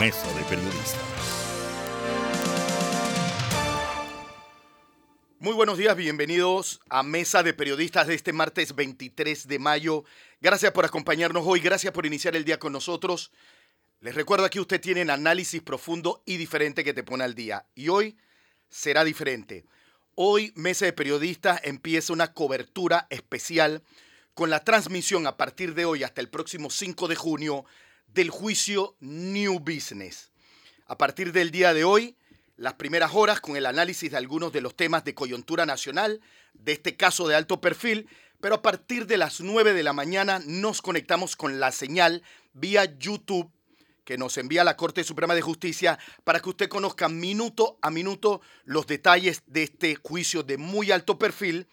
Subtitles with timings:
[0.00, 1.00] Mesa de Periodistas.
[5.38, 10.04] Muy buenos días, bienvenidos a Mesa de Periodistas de este martes 23 de mayo.
[10.42, 13.32] Gracias por acompañarnos hoy, gracias por iniciar el día con nosotros.
[14.00, 17.64] Les recuerdo que usted tiene un análisis profundo y diferente que te pone al día.
[17.74, 18.18] Y hoy
[18.68, 19.64] será diferente.
[20.14, 23.82] Hoy Mesa de Periodistas empieza una cobertura especial
[24.34, 27.64] con la transmisión a partir de hoy hasta el próximo 5 de junio
[28.08, 30.30] del juicio New Business.
[30.86, 32.16] A partir del día de hoy,
[32.56, 36.20] las primeras horas con el análisis de algunos de los temas de coyuntura nacional
[36.54, 38.08] de este caso de alto perfil,
[38.40, 42.22] pero a partir de las 9 de la mañana nos conectamos con la señal
[42.52, 43.50] vía YouTube
[44.06, 48.40] que nos envía la Corte Suprema de Justicia para que usted conozca minuto a minuto
[48.64, 51.66] los detalles de este juicio de muy alto perfil,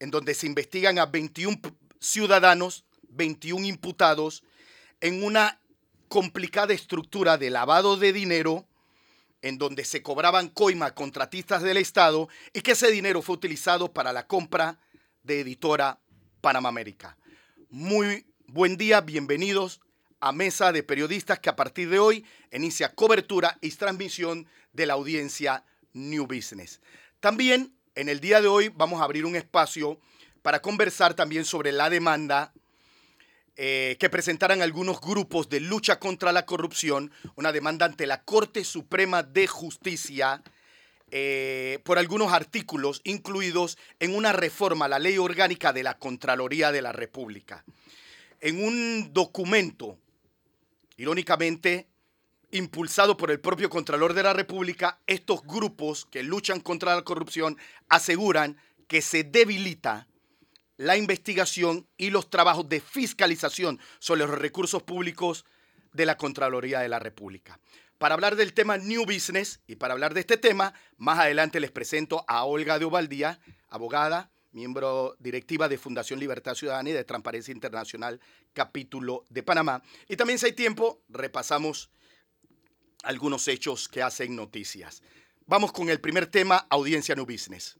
[0.00, 1.60] en donde se investigan a 21
[2.00, 4.42] ciudadanos, 21 imputados,
[5.02, 5.60] en una
[6.08, 8.66] complicada estructura de lavado de dinero,
[9.42, 14.12] en donde se cobraban coima contratistas del Estado y que ese dinero fue utilizado para
[14.12, 14.78] la compra
[15.22, 15.98] de editora
[16.40, 17.16] Panamá América.
[17.70, 19.80] Muy buen día, bienvenidos
[20.20, 24.94] a Mesa de Periodistas que a partir de hoy inicia cobertura y transmisión de la
[24.94, 26.80] audiencia New Business.
[27.20, 29.98] También en el día de hoy vamos a abrir un espacio
[30.42, 32.52] para conversar también sobre la demanda
[33.56, 38.64] eh, que presentaran algunos grupos de lucha contra la corrupción, una demanda ante la Corte
[38.64, 40.42] Suprema de Justicia
[41.10, 46.70] eh, por algunos artículos incluidos en una reforma a la ley orgánica de la Contraloría
[46.70, 47.64] de la República.
[48.40, 49.98] En un documento,
[50.98, 51.88] irónicamente,
[52.50, 57.56] impulsado por el propio Contralor de la República, estos grupos que luchan contra la corrupción
[57.88, 60.08] aseguran que se debilita
[60.76, 65.44] la investigación y los trabajos de fiscalización sobre los recursos públicos
[65.92, 67.58] de la Contraloría de la República.
[67.98, 71.70] Para hablar del tema New Business y para hablar de este tema, más adelante les
[71.70, 77.52] presento a Olga de Ovaldía, abogada, miembro directiva de Fundación Libertad Ciudadana y de Transparencia
[77.52, 78.20] Internacional,
[78.52, 79.82] capítulo de Panamá.
[80.08, 81.90] Y también si hay tiempo, repasamos
[83.02, 85.02] algunos hechos que hacen noticias.
[85.46, 87.78] Vamos con el primer tema, audiencia New Business.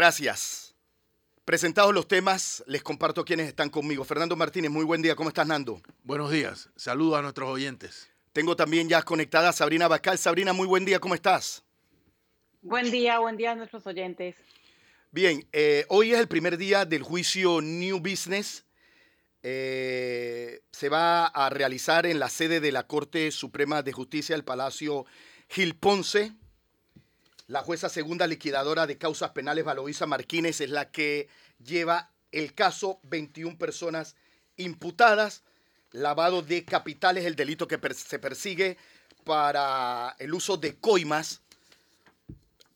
[0.00, 0.74] Gracias.
[1.44, 4.02] Presentados los temas, les comparto quienes están conmigo.
[4.02, 5.14] Fernando Martínez, muy buen día.
[5.14, 5.82] ¿Cómo estás, Nando?
[6.04, 6.70] Buenos días.
[6.74, 8.10] Saludos a nuestros oyentes.
[8.32, 10.16] Tengo también ya conectada a Sabrina Bacal.
[10.16, 11.00] Sabrina, muy buen día.
[11.00, 11.62] ¿Cómo estás?
[12.62, 14.36] Buen día, buen día a nuestros oyentes.
[15.10, 18.64] Bien, eh, hoy es el primer día del juicio New Business.
[19.42, 24.44] Eh, se va a realizar en la sede de la Corte Suprema de Justicia del
[24.44, 25.04] Palacio
[25.50, 26.32] Gil Ponce.
[27.50, 31.26] La jueza segunda liquidadora de causas penales, Valoisa Martínez, es la que
[31.58, 34.14] lleva el caso, 21 personas
[34.56, 35.42] imputadas.
[35.90, 38.76] Lavado de capitales, el delito que se persigue
[39.24, 41.40] para el uso de coimas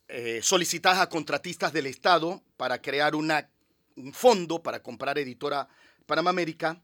[0.09, 3.33] eh, solicitadas a contratistas del Estado para crear un
[4.13, 5.69] fondo para comprar editora
[6.05, 6.83] Panamá América.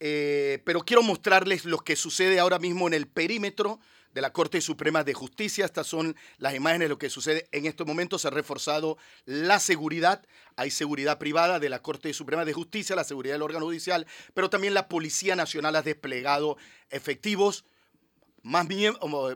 [0.00, 3.78] Eh, pero quiero mostrarles lo que sucede ahora mismo en el perímetro
[4.14, 5.64] de la Corte Suprema de Justicia.
[5.64, 8.22] Estas son las imágenes de lo que sucede en estos momentos.
[8.22, 10.24] Se ha reforzado la seguridad.
[10.56, 14.48] Hay seguridad privada de la Corte Suprema de Justicia, la seguridad del órgano judicial, pero
[14.48, 16.56] también la Policía Nacional ha desplegado
[16.90, 17.64] efectivos.
[18.42, 18.66] Más,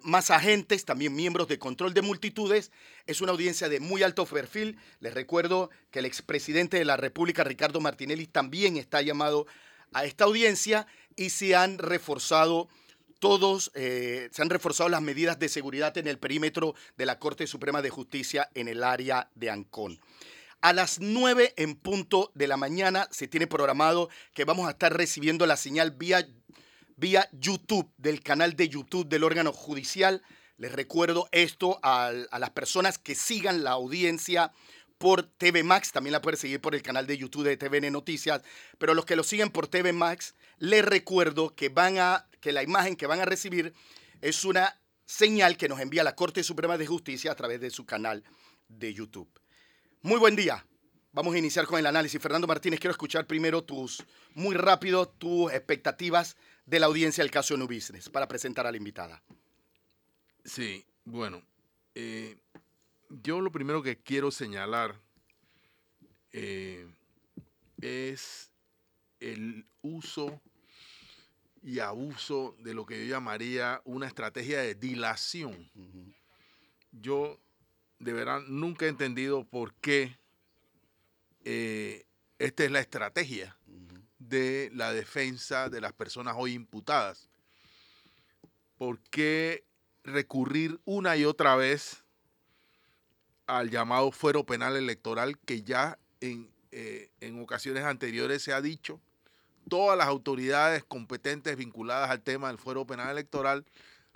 [0.02, 2.70] más, agentes, también miembros de control de multitudes.
[3.06, 4.76] Es una audiencia de muy alto perfil.
[5.00, 9.46] Les recuerdo que el expresidente de la República, Ricardo Martinelli, también está llamado
[9.94, 10.86] a esta audiencia
[11.16, 12.68] y se han reforzado
[13.18, 17.46] todos eh, se han reforzado las medidas de seguridad en el perímetro de la Corte
[17.46, 20.00] Suprema de Justicia en el área de Ancón.
[20.60, 24.96] A las 9 en punto de la mañana se tiene programado que vamos a estar
[24.96, 26.28] recibiendo la señal vía,
[26.96, 30.22] vía YouTube, del canal de YouTube del órgano judicial.
[30.56, 34.52] Les recuerdo esto a, a las personas que sigan la audiencia
[34.98, 38.42] por TV Max, también la pueden seguir por el canal de YouTube de TVN Noticias,
[38.78, 42.62] pero los que lo siguen por TV Max, les recuerdo que van a que la
[42.62, 43.72] imagen que van a recibir
[44.20, 47.86] es una señal que nos envía la Corte Suprema de Justicia a través de su
[47.86, 48.22] canal
[48.68, 49.28] de YouTube.
[50.02, 50.64] Muy buen día.
[51.12, 52.20] Vamos a iniciar con el análisis.
[52.20, 54.04] Fernando Martínez, quiero escuchar primero tus,
[54.34, 56.36] muy rápido, tus expectativas
[56.66, 57.68] de la audiencia del caso New
[58.12, 59.22] para presentar a la invitada.
[60.44, 61.42] Sí, bueno,
[61.94, 62.36] eh,
[63.08, 65.00] yo lo primero que quiero señalar
[66.32, 66.86] eh,
[67.80, 68.50] es
[69.20, 70.40] el uso
[71.68, 75.70] y abuso de lo que yo llamaría una estrategia de dilación.
[76.92, 77.38] yo
[77.98, 80.18] de verdad nunca he entendido por qué
[81.44, 82.06] eh,
[82.38, 83.54] esta es la estrategia
[84.18, 87.28] de la defensa de las personas hoy imputadas.
[88.78, 89.62] ¿Por qué
[90.04, 92.02] recurrir una y otra vez
[93.46, 99.02] al llamado fuero penal electoral que ya en, eh, en ocasiones anteriores se ha dicho?
[99.68, 103.64] Todas las autoridades competentes vinculadas al tema del fuero penal electoral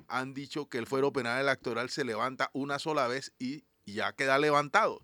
[0.09, 4.39] han dicho que el fuero penal electoral se levanta una sola vez y ya queda
[4.39, 5.03] levantado.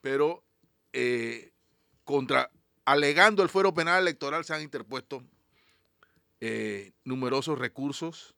[0.00, 0.42] Pero
[0.92, 1.52] eh,
[2.04, 2.50] contra,
[2.84, 5.22] alegando el fuero penal electoral se han interpuesto
[6.40, 8.34] eh, numerosos recursos.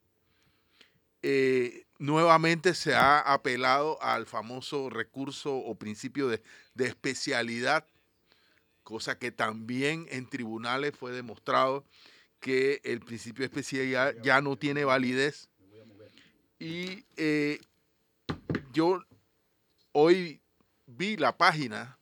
[1.23, 6.43] Eh, nuevamente se ha apelado al famoso recurso o principio de,
[6.75, 7.87] de especialidad,
[8.83, 11.85] cosa que también en tribunales fue demostrado
[12.41, 15.49] que el principio de especialidad ya no tiene validez.
[16.59, 17.61] Y eh,
[18.73, 19.05] yo
[19.93, 20.43] hoy
[20.87, 21.99] vi la página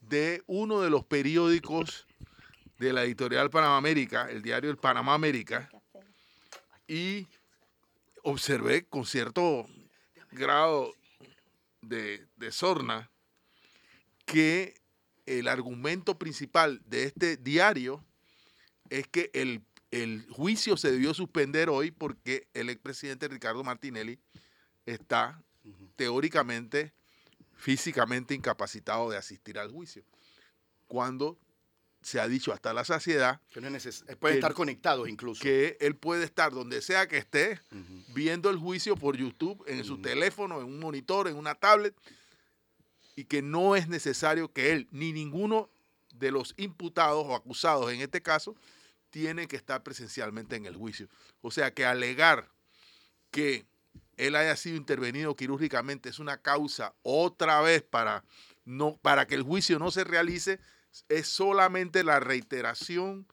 [0.00, 2.06] de uno de los periódicos
[2.78, 5.70] de la editorial Panamá América, el diario El Panamá América,
[6.88, 7.28] y
[8.24, 9.66] observé con cierto
[10.32, 10.92] grado
[11.80, 13.10] de, de sorna
[14.26, 14.74] que
[15.26, 18.04] el argumento principal de este diario
[18.90, 24.18] es que el el juicio se debió suspender hoy porque el expresidente Ricardo Martinelli
[24.86, 25.40] está
[25.96, 26.92] teóricamente,
[27.54, 30.02] físicamente incapacitado de asistir al juicio.
[30.88, 31.38] Cuando
[32.00, 33.40] se ha dicho hasta la saciedad.
[33.50, 35.42] Que no es puede estar conectado incluso.
[35.42, 37.60] Que él puede estar donde sea que esté,
[38.14, 41.94] viendo el juicio por YouTube, en su teléfono, en un monitor, en una tablet,
[43.14, 45.70] y que no es necesario que él ni ninguno
[46.14, 48.56] de los imputados o acusados en este caso
[49.10, 51.08] tiene que estar presencialmente en el juicio.
[51.42, 52.48] O sea que alegar
[53.30, 53.66] que
[54.16, 58.24] él haya sido intervenido quirúrgicamente es una causa otra vez para,
[58.64, 60.60] no, para que el juicio no se realice,
[61.08, 63.26] es solamente la reiteración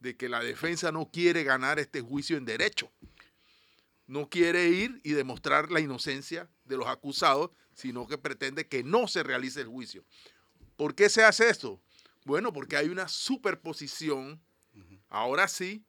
[0.00, 2.90] de que la defensa no quiere ganar este juicio en derecho.
[4.08, 9.06] No quiere ir y demostrar la inocencia de los acusados, sino que pretende que no
[9.06, 10.04] se realice el juicio.
[10.76, 11.80] ¿Por qué se hace esto?
[12.24, 14.42] Bueno, porque hay una superposición
[15.08, 15.84] ahora sí,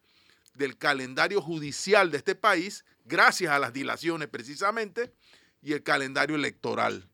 [0.53, 5.13] del calendario judicial de este país, gracias a las dilaciones precisamente,
[5.61, 7.09] y el calendario electoral.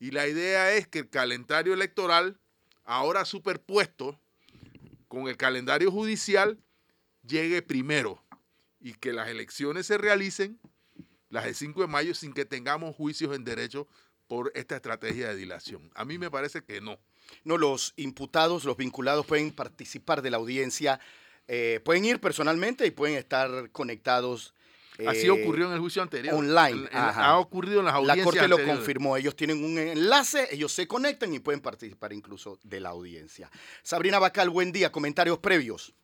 [0.00, 2.40] Y la idea es que el calendario electoral,
[2.84, 4.20] ahora superpuesto
[5.06, 6.58] con el calendario judicial,
[7.24, 8.20] llegue primero
[8.82, 10.60] y que las elecciones se realicen
[11.30, 13.88] las del 5 de mayo sin que tengamos juicios en derecho
[14.26, 15.90] por esta estrategia de dilación.
[15.94, 16.98] A mí me parece que no.
[17.44, 21.00] No, los imputados, los vinculados pueden participar de la audiencia
[21.48, 24.54] eh, pueden ir personalmente y pueden estar conectados.
[25.06, 26.34] Así eh, ocurrió en el juicio anterior.
[26.34, 26.88] Online.
[26.92, 29.16] ha ocurrido en las audiencias La Corte lo confirmó.
[29.16, 33.50] Ellos tienen un enlace, ellos se conectan y pueden participar incluso de la audiencia.
[33.82, 34.92] Sabrina Bacal, buen día.
[34.92, 35.94] Comentarios previos.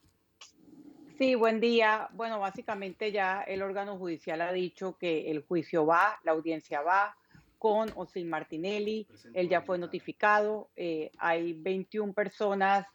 [1.19, 2.09] Sí, buen día.
[2.12, 7.17] Bueno, básicamente ya el órgano judicial ha dicho que el juicio va, la audiencia va
[7.59, 9.09] con o sin Martinelli.
[9.35, 10.70] Él ya fue notificado.
[10.76, 12.87] Eh, hay 21 personas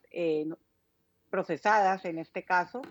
[1.29, 2.81] procesadas en este caso,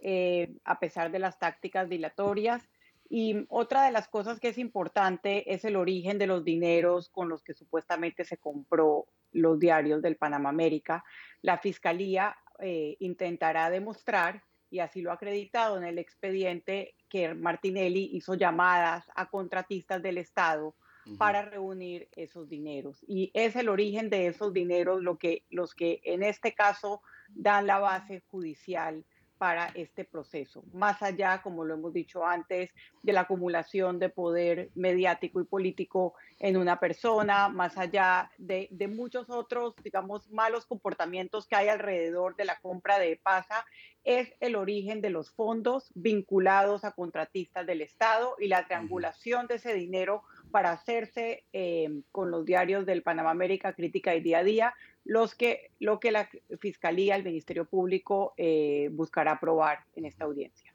[0.00, 2.62] eh, a pesar de las tácticas dilatorias.
[3.10, 7.28] Y otra de las cosas que es importante es el origen de los dineros con
[7.28, 11.02] los que supuestamente se compró los diarios del Panamá América.
[11.42, 18.10] La Fiscalía eh, intentará demostrar, y así lo ha acreditado en el expediente, que Martinelli
[18.12, 20.74] hizo llamadas a contratistas del Estado
[21.16, 23.02] para reunir esos dineros.
[23.08, 27.66] Y es el origen de esos dineros lo que, los que en este caso dan
[27.66, 29.04] la base judicial
[29.38, 34.70] para este proceso, más allá, como lo hemos dicho antes, de la acumulación de poder
[34.74, 41.46] mediático y político en una persona, más allá de, de, muchos otros, digamos, malos comportamientos
[41.46, 43.64] que hay alrededor de la compra de PASA,
[44.08, 49.56] es el origen de los fondos vinculados a contratistas del Estado y la triangulación de
[49.56, 54.44] ese dinero para hacerse eh, con los diarios del Panamá América Crítica y Día a
[54.44, 54.74] Día,
[55.04, 60.74] los que, lo que la Fiscalía, el Ministerio Público eh, buscará probar en esta audiencia.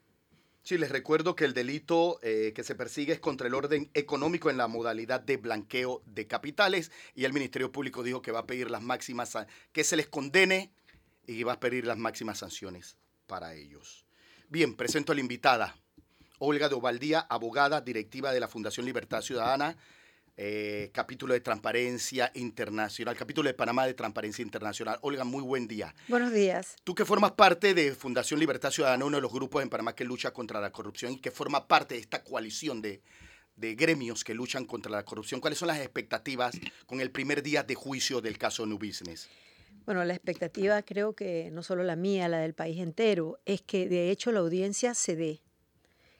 [0.62, 4.48] Sí, les recuerdo que el delito eh, que se persigue es contra el orden económico
[4.48, 8.46] en la modalidad de blanqueo de capitales y el Ministerio Público dijo que va a
[8.46, 9.36] pedir las máximas,
[9.72, 10.72] que se les condene
[11.26, 14.04] y va a pedir las máximas sanciones para ellos.
[14.48, 15.76] Bien, presento a la invitada,
[16.38, 19.76] Olga de Ovaldía, abogada, directiva de la Fundación Libertad Ciudadana,
[20.36, 24.98] eh, capítulo de Transparencia Internacional, capítulo de Panamá de Transparencia Internacional.
[25.02, 25.94] Olga, muy buen día.
[26.08, 26.74] Buenos días.
[26.82, 30.04] Tú que formas parte de Fundación Libertad Ciudadana, uno de los grupos en Panamá que
[30.04, 33.00] lucha contra la corrupción y que forma parte de esta coalición de,
[33.56, 35.40] de gremios que luchan contra la corrupción.
[35.40, 39.28] ¿Cuáles son las expectativas con el primer día de juicio del caso New Business?
[39.86, 43.86] Bueno, la expectativa creo que no solo la mía, la del país entero, es que
[43.86, 45.42] de hecho la audiencia se dé,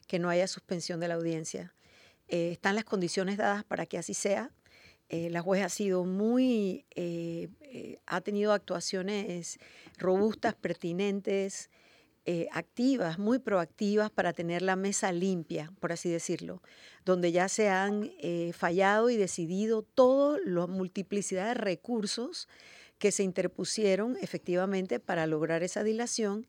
[0.05, 1.73] que no haya suspensión de la audiencia.
[2.27, 4.51] Eh, están las condiciones dadas para que así sea.
[5.09, 7.49] Eh, la juez ha sido muy, eh,
[8.05, 9.57] ha tenido actuaciones
[9.97, 11.71] robustas, pertinentes,
[12.51, 16.63] activas, muy proactivas para tener la mesa limpia, por así decirlo,
[17.05, 18.09] donde ya se han
[18.51, 22.47] fallado y decidido toda la multiplicidad de recursos
[22.97, 26.47] que se interpusieron efectivamente para lograr esa dilación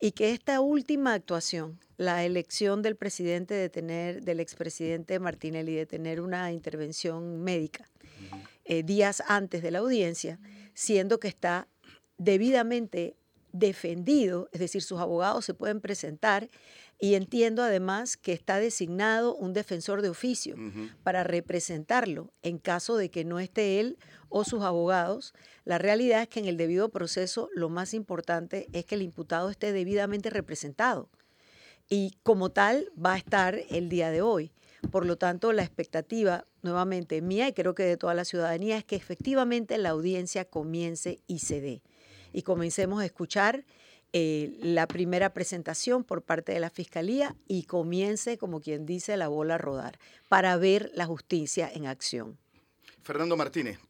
[0.00, 5.86] y que esta última actuación, la elección del presidente de tener, del expresidente Martinelli de
[5.86, 7.88] tener una intervención médica
[8.64, 10.40] eh, días antes de la audiencia,
[10.74, 11.68] siendo que está
[12.18, 13.16] debidamente
[13.52, 16.50] defendido, es decir, sus abogados se pueden presentar
[17.00, 20.56] y entiendo además que está designado un defensor de oficio
[21.02, 23.98] para representarlo en caso de que no esté él
[24.28, 25.34] o sus abogados.
[25.64, 29.50] La realidad es que en el debido proceso lo más importante es que el imputado
[29.50, 31.10] esté debidamente representado
[31.88, 34.52] y como tal va a estar el día de hoy.
[34.90, 38.84] Por lo tanto, la expectativa nuevamente mía y creo que de toda la ciudadanía es
[38.84, 41.82] que efectivamente la audiencia comience y se dé
[42.32, 43.64] y comencemos a escuchar
[44.16, 49.26] eh, la primera presentación por parte de la Fiscalía y comience, como quien dice, la
[49.26, 52.38] bola a rodar para ver la justicia en acción.
[53.02, 53.80] Fernando Martínez.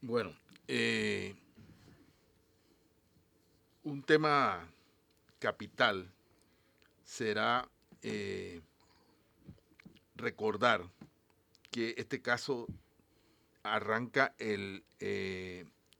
[0.00, 0.34] Bueno,
[0.66, 1.36] eh,
[3.84, 4.68] un tema
[5.38, 6.12] capital
[7.04, 7.68] será
[8.02, 8.60] eh,
[10.16, 10.82] recordar
[11.70, 12.66] que este caso
[13.62, 14.82] arranca el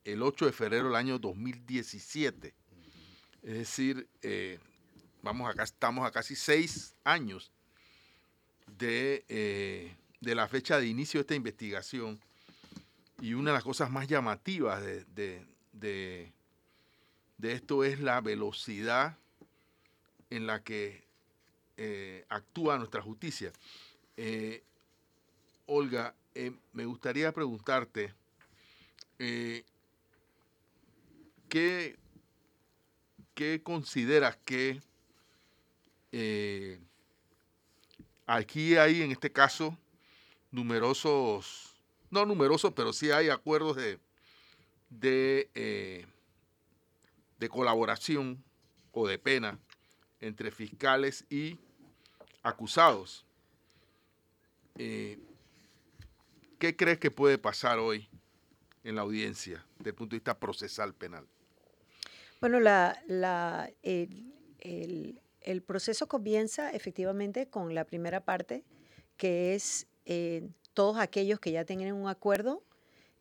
[0.04, 2.54] el 8 de febrero del año 2017.
[3.42, 4.58] Es decir, eh,
[5.22, 7.50] vamos acá, estamos a casi seis años
[8.78, 12.20] de, eh, de, la fecha de inicio de esta investigación.
[13.20, 15.04] Y una de las cosas más llamativas de,
[15.72, 16.32] de,
[17.42, 19.16] esto es la velocidad
[20.30, 21.04] en la que
[21.76, 23.52] eh, actúa nuestra justicia.
[25.66, 26.14] Olga,
[26.72, 28.12] me gustaría preguntarte,
[33.34, 34.80] ¿qué, consideras que
[36.10, 36.80] eh,
[38.26, 39.78] aquí hay en este caso
[40.50, 41.76] numerosos,
[42.10, 44.00] no numerosos, pero sí hay acuerdos de,
[44.90, 46.06] de, eh,
[47.50, 48.42] colaboración
[48.90, 49.58] o de pena
[50.18, 51.58] entre fiscales y
[52.42, 53.26] acusados.
[54.76, 55.18] Eh,
[56.58, 58.08] ¿Qué crees que puede pasar hoy
[58.82, 61.28] en la audiencia desde el punto de vista procesal penal?
[62.44, 68.64] Bueno, la, la, el, el, proceso comienza efectivamente con la primera parte,
[69.16, 72.62] que es eh, todos aquellos que ya tienen un acuerdo,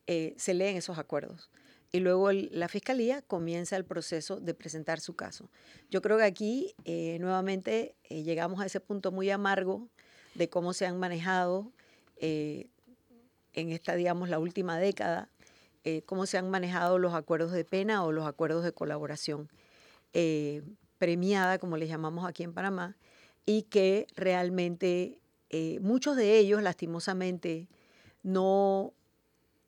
[0.07, 1.49] eh, se leen esos acuerdos.
[1.93, 5.49] Y luego la fiscalía comienza el proceso de presentar su caso.
[5.89, 9.87] Yo creo que aquí eh, nuevamente llegamos a ese punto muy amargo
[10.35, 11.71] de cómo se han manejado
[12.19, 12.67] en
[13.53, 15.29] esta, digamos, la última década
[15.83, 19.49] eh, cómo se han manejado los acuerdos de pena o los acuerdos de colaboración
[20.13, 20.61] eh,
[20.97, 22.95] premiada, como les llamamos aquí en Panamá,
[23.45, 27.67] y que realmente eh, muchos de ellos, lastimosamente,
[28.21, 28.93] no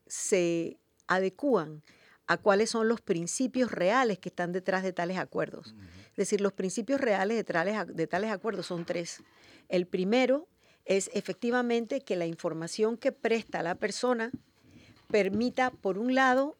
[0.07, 1.83] se adecúan
[2.27, 5.75] a cuáles son los principios reales que están detrás de tales acuerdos.
[6.11, 9.21] Es decir, los principios reales de tales, de tales acuerdos son tres.
[9.67, 10.47] El primero
[10.85, 14.31] es efectivamente que la información que presta la persona
[15.07, 16.55] permita, por un lado,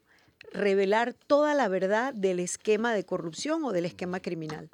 [0.52, 4.70] revelar toda la verdad del esquema de corrupción o del esquema criminal.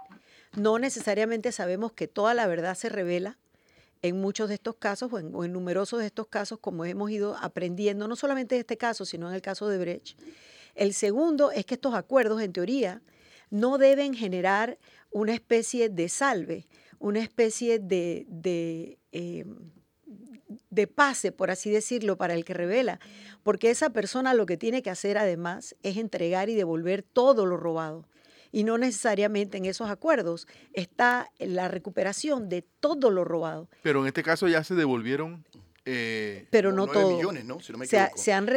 [0.56, 3.38] No necesariamente sabemos que toda la verdad se revela
[4.01, 8.08] en muchos de estos casos o en, numerosos de estos casos, como hemos ido aprendiendo,
[8.08, 10.20] no solamente en este caso, sino en el caso de Brecht.
[10.75, 13.01] El segundo es que estos acuerdos, en teoría,
[13.50, 14.78] no deben generar
[15.12, 16.68] una especie de salve,
[17.00, 19.46] una especie de, de eh,
[20.70, 23.00] de pase, por así decirlo, para el que revela,
[23.44, 27.58] porque esa persona lo que tiene que hacer además es entregar y devolver todo lo
[27.58, 28.06] robado.
[28.51, 33.70] Y no necesariamente en esos acuerdos está la recuperación de todo lo robado.
[33.82, 35.46] Pero en este caso ya se devolvieron
[35.84, 37.16] eh, pero no todos.
[37.16, 37.60] millones, ¿no?
[37.60, 38.14] Si no me equivoco.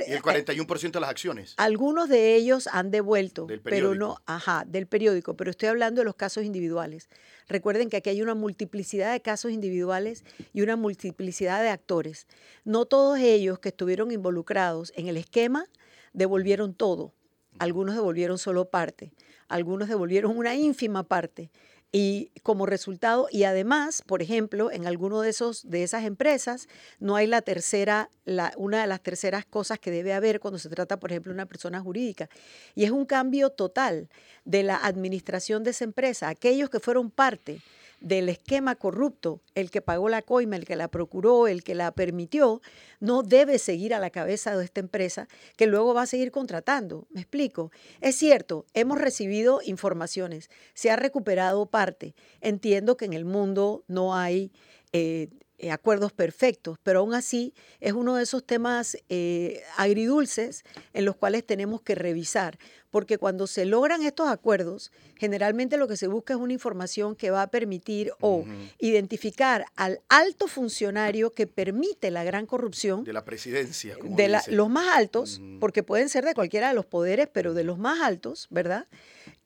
[0.06, 1.54] y el 41% de las acciones.
[1.56, 6.16] Algunos de ellos han devuelto, pero no, ajá, del periódico, pero estoy hablando de los
[6.16, 7.08] casos individuales.
[7.48, 12.26] Recuerden que aquí hay una multiplicidad de casos individuales y una multiplicidad de actores.
[12.64, 15.66] No todos ellos que estuvieron involucrados en el esquema
[16.12, 17.14] devolvieron todo.
[17.58, 19.12] Algunos devolvieron solo parte,
[19.48, 21.50] algunos devolvieron una ínfima parte.
[21.96, 26.66] Y como resultado, y además, por ejemplo, en alguno de esos de esas empresas
[26.98, 30.68] no hay la tercera, la, una de las terceras cosas que debe haber cuando se
[30.68, 32.28] trata, por ejemplo, de una persona jurídica.
[32.74, 34.08] Y es un cambio total
[34.44, 36.28] de la administración de esa empresa.
[36.30, 37.60] Aquellos que fueron parte
[38.04, 41.90] del esquema corrupto, el que pagó la coima, el que la procuró, el que la
[41.90, 42.60] permitió,
[43.00, 47.06] no debe seguir a la cabeza de esta empresa que luego va a seguir contratando.
[47.10, 47.72] ¿Me explico?
[48.02, 52.14] Es cierto, hemos recibido informaciones, se ha recuperado parte.
[52.42, 54.52] Entiendo que en el mundo no hay
[54.92, 55.30] eh,
[55.64, 61.16] eh, acuerdos perfectos, pero aún así es uno de esos temas eh, agridulces en los
[61.16, 62.58] cuales tenemos que revisar,
[62.90, 67.30] porque cuando se logran estos acuerdos, generalmente lo que se busca es una información que
[67.30, 68.44] va a permitir o
[68.78, 73.02] identificar al alto funcionario que permite la gran corrupción.
[73.02, 73.96] De la presidencia.
[74.02, 77.78] de los más altos, porque pueden ser de cualquiera de los poderes, pero de los
[77.78, 78.86] más altos, ¿verdad?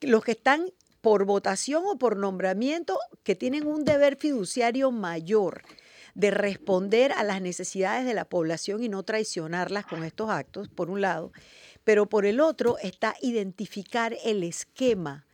[0.01, 5.63] Los que están por votación o por nombramiento, que tienen un deber fiduciario mayor
[6.19, 10.89] de responder a las necesidades de la población y no traicionarlas con estos actos, por
[10.89, 11.31] un lado,
[11.85, 15.25] pero por el otro está identificar el esquema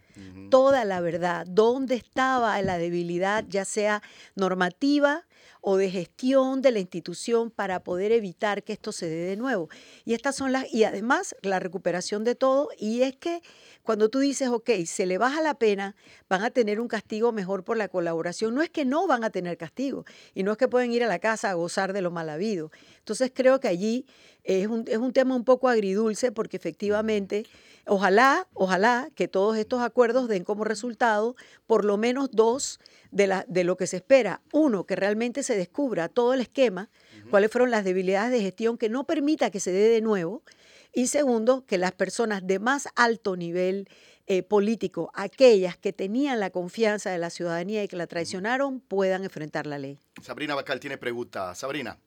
[0.49, 4.01] toda la verdad, dónde estaba la debilidad, ya sea
[4.35, 5.25] normativa
[5.67, 9.67] o de gestión de la institución para poder evitar que esto se dé de nuevo.
[10.05, 13.41] Y estas son las y además la recuperación de todo y es que
[13.81, 15.95] cuando tú dices, ok, se le baja la pena,
[16.29, 18.53] van a tener un castigo mejor por la colaboración.
[18.53, 20.05] No es que no van a tener castigo
[20.35, 22.69] y no es que pueden ir a la casa a gozar de lo mal habido.
[22.99, 24.05] Entonces creo que allí
[24.43, 27.47] es un, es un tema un poco agridulce porque efectivamente,
[27.87, 32.79] ojalá, ojalá que todos estos acuerdos den como resultado por lo menos dos
[33.15, 34.41] de, la, de lo que se espera.
[34.51, 36.89] Uno, que realmente se descubra todo el esquema,
[37.29, 40.43] cuáles fueron las debilidades de gestión que no permita que se dé de nuevo.
[40.93, 43.87] Y segundo, que las personas de más alto nivel
[44.27, 49.23] eh, político, aquellas que tenían la confianza de la ciudadanía y que la traicionaron, puedan
[49.23, 49.97] enfrentar la ley.
[50.21, 51.55] Sabrina Bacal tiene pregunta.
[51.55, 51.97] Sabrina.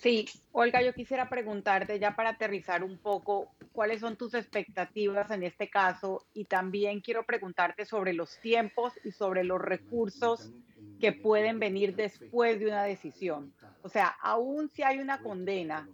[0.00, 5.42] Sí, Olga, yo quisiera preguntarte ya para aterrizar un poco cuáles son tus expectativas en
[5.42, 10.52] este caso y también quiero preguntarte sobre los tiempos y sobre los recursos
[10.98, 13.52] que pueden venir después de una decisión.
[13.82, 15.86] O sea, aún si hay una condena,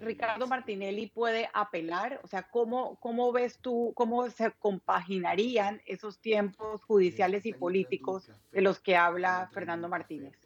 [0.00, 6.82] Ricardo Martinelli puede apelar, o sea, ¿cómo, cómo ves tú, cómo se compaginarían esos tiempos
[6.84, 10.45] judiciales y políticos de los que habla Fernando Martínez?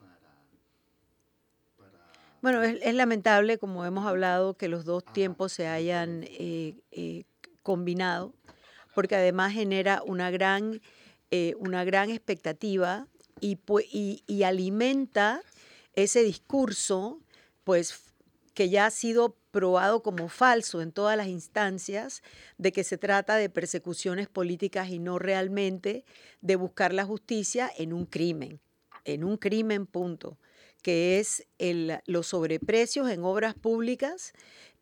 [2.41, 7.25] Bueno, es, lamentable, como hemos hablado, que los dos tiempos se hayan eh, eh,
[7.61, 8.33] combinado,
[8.95, 10.81] porque además genera una gran,
[11.29, 13.07] eh, una gran expectativa
[13.39, 13.59] y,
[14.27, 15.43] y, alimenta
[15.93, 17.19] ese discurso,
[17.63, 17.99] pues
[18.55, 22.23] que ya ha sido probado como falso en todas las instancias,
[22.57, 26.05] de que se trata de persecuciones políticas y no realmente
[26.41, 28.59] de buscar la justicia en un crimen,
[29.05, 30.39] en un crimen punto
[30.81, 34.33] que es el, los sobreprecios en obras públicas,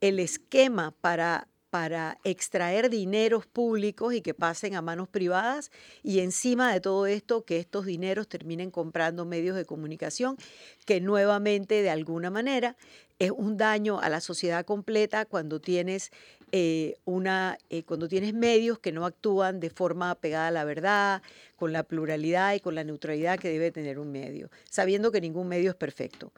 [0.01, 5.71] el esquema para, para extraer dineros públicos y que pasen a manos privadas
[6.03, 10.37] y encima de todo esto que estos dineros terminen comprando medios de comunicación
[10.85, 12.75] que nuevamente de alguna manera
[13.19, 16.11] es un daño a la sociedad completa cuando tienes
[16.51, 21.21] eh, una, eh, cuando tienes medios que no actúan de forma pegada a la verdad,
[21.55, 25.47] con la pluralidad y con la neutralidad que debe tener un medio, sabiendo que ningún
[25.47, 26.31] medio es perfecto.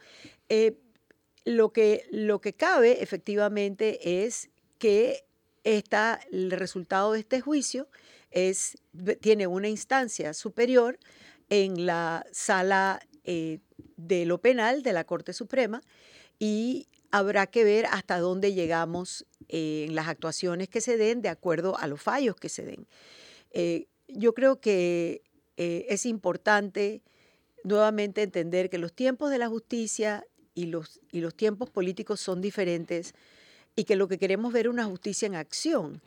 [0.50, 0.78] Eh,
[1.46, 5.26] lo, que, lo que cabe efectivamente es que
[5.64, 7.88] esta, el resultado de este juicio
[8.32, 8.78] es,
[9.22, 11.00] tiene una instancia superior
[11.50, 15.82] en la sala de lo penal de la Corte Suprema
[16.40, 21.78] y habrá que ver hasta dónde llegamos en las actuaciones que se den de acuerdo
[21.78, 22.88] a los fallos que se den.
[23.52, 25.22] Eh, yo creo que
[25.58, 27.02] eh, es importante
[27.64, 32.42] nuevamente entender que los tiempos de la justicia y los, y los tiempos políticos son
[32.42, 33.14] diferentes
[33.76, 36.02] y que lo que queremos ver es una justicia en acción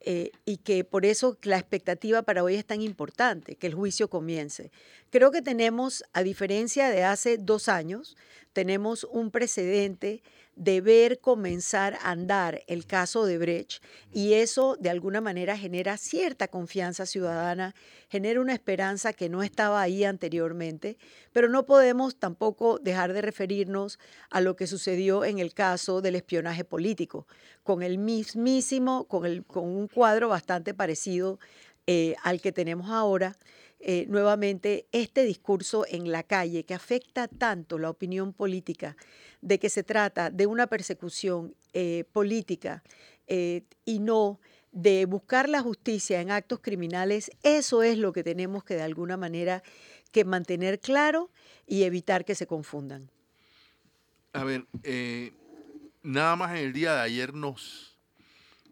[0.00, 4.08] eh, y que por eso la expectativa para hoy es tan importante, que el juicio
[4.08, 4.70] comience.
[5.10, 8.16] Creo que tenemos, a diferencia de hace dos años,
[8.52, 10.22] tenemos un precedente
[10.56, 15.96] de ver comenzar a andar el caso de Brecht y eso de alguna manera genera
[15.96, 17.74] cierta confianza ciudadana,
[18.10, 20.98] genera una esperanza que no estaba ahí anteriormente,
[21.32, 23.98] pero no podemos tampoco dejar de referirnos
[24.30, 27.26] a lo que sucedió en el caso del espionaje político,
[27.62, 31.38] con el mismísimo, con, el, con un cuadro bastante parecido
[31.86, 33.36] eh, al que tenemos ahora.
[33.84, 38.96] Eh, nuevamente este discurso en la calle que afecta tanto la opinión política
[39.40, 42.84] de que se trata de una persecución eh, política
[43.26, 44.38] eh, y no
[44.70, 49.16] de buscar la justicia en actos criminales, eso es lo que tenemos que de alguna
[49.16, 49.64] manera
[50.12, 51.32] que mantener claro
[51.66, 53.10] y evitar que se confundan.
[54.32, 54.64] A ver,
[56.04, 57.98] nada más en el día de ayer nos,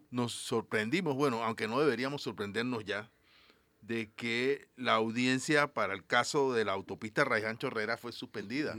[0.09, 3.11] nos sorprendimos, bueno, aunque no deberíamos sorprendernos ya,
[3.81, 8.75] de que la audiencia para el caso de la autopista Raiján Chorrera fue suspendida.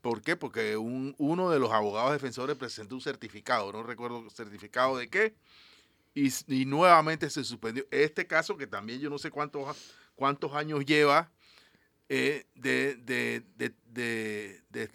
[0.00, 0.36] ¿Por qué?
[0.36, 5.34] Porque uno de los abogados defensores presentó un certificado, no recuerdo certificado de qué,
[6.14, 7.86] y, nuevamente se suspendió.
[7.90, 9.76] Este caso, que también yo no sé cuántos,
[10.14, 11.30] cuántos años lleva
[12.08, 14.90] eh, de, de, de, de,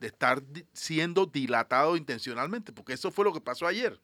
[0.00, 0.42] estar
[0.72, 4.00] siendo dilatado intencionalmente, porque eso fue lo que pasó ayer.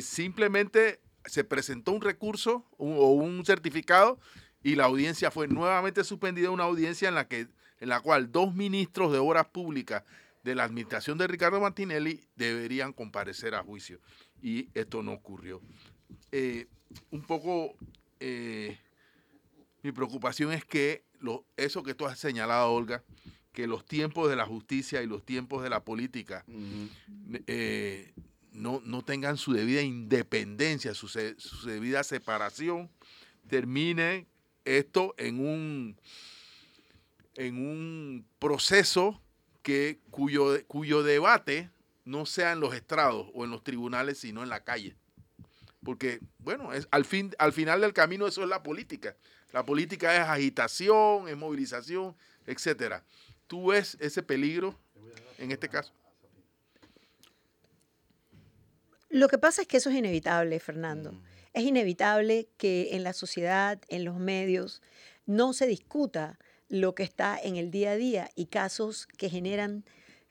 [0.00, 4.18] simplemente se presentó un recurso o un certificado
[4.62, 7.48] y la audiencia fue nuevamente suspendida, una audiencia en la, que,
[7.80, 10.04] en la cual dos ministros de obras públicas
[10.42, 14.00] de la administración de Ricardo Martinelli deberían comparecer a juicio.
[14.42, 15.60] Y esto no ocurrió.
[16.32, 16.66] Eh,
[17.10, 17.76] un poco
[18.20, 18.78] eh,
[19.82, 23.04] mi preocupación es que lo, eso que tú has señalado, Olga,
[23.52, 26.44] que los tiempos de la justicia y los tiempos de la política
[28.54, 32.88] no, no tengan su debida independencia, su, su, debida separación,
[33.48, 34.26] termine
[34.64, 35.96] esto en un,
[37.34, 39.20] en un proceso
[39.62, 41.70] que, cuyo, cuyo debate
[42.04, 44.94] no sea en los estrados o en los tribunales, sino en la calle.
[45.82, 49.16] Porque, bueno, es, al, fin, al final del camino eso es la política.
[49.52, 53.04] La política es agitación, es movilización, etcétera.
[53.46, 54.78] ¿Tú ves ese peligro
[55.38, 55.92] en este caso?
[59.14, 61.12] Lo que pasa es que eso es inevitable, Fernando.
[61.12, 61.22] Mm.
[61.52, 64.82] Es inevitable que en la sociedad, en los medios,
[65.24, 66.36] no se discuta
[66.68, 69.84] lo que está en el día a día y casos que generan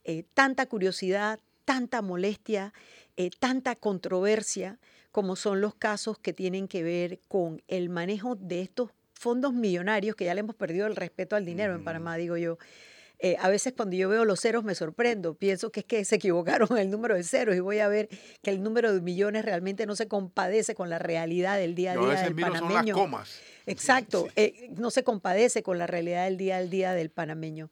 [0.03, 2.73] eh, tanta curiosidad, tanta molestia,
[3.15, 4.79] eh, tanta controversia,
[5.13, 10.17] como son los casos que tienen que ver con el manejo de estos fondos millonarios,
[10.17, 12.57] que ya le hemos perdido el respeto al dinero en Panamá, digo yo,
[13.19, 16.15] eh, a veces cuando yo veo los ceros me sorprendo, pienso que es que se
[16.15, 18.09] equivocaron en el número de ceros y voy a ver
[18.41, 21.97] que el número de millones realmente no se compadece con la realidad del día a
[21.97, 22.95] día del panameño.
[23.65, 27.71] Exacto, eh, no se compadece con la realidad del día a día del panameño.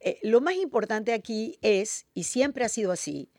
[0.00, 3.30] Eh, lo más importante aquí es, y siempre ha sido así,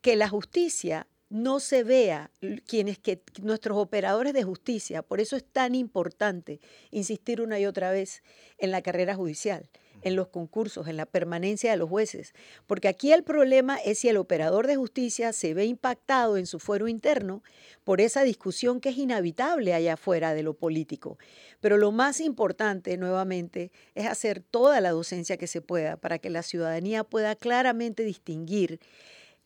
[0.00, 2.30] que la justicia no se vea
[2.66, 7.90] quienes que nuestros operadores de justicia, por eso es tan importante insistir una y otra
[7.90, 8.22] vez
[8.56, 9.68] en la carrera judicial
[10.02, 12.34] en los concursos, en la permanencia de los jueces,
[12.66, 16.58] porque aquí el problema es si el operador de justicia se ve impactado en su
[16.58, 17.42] fuero interno
[17.84, 21.18] por esa discusión que es inhabitable allá afuera de lo político.
[21.60, 26.30] Pero lo más importante, nuevamente, es hacer toda la docencia que se pueda para que
[26.30, 28.80] la ciudadanía pueda claramente distinguir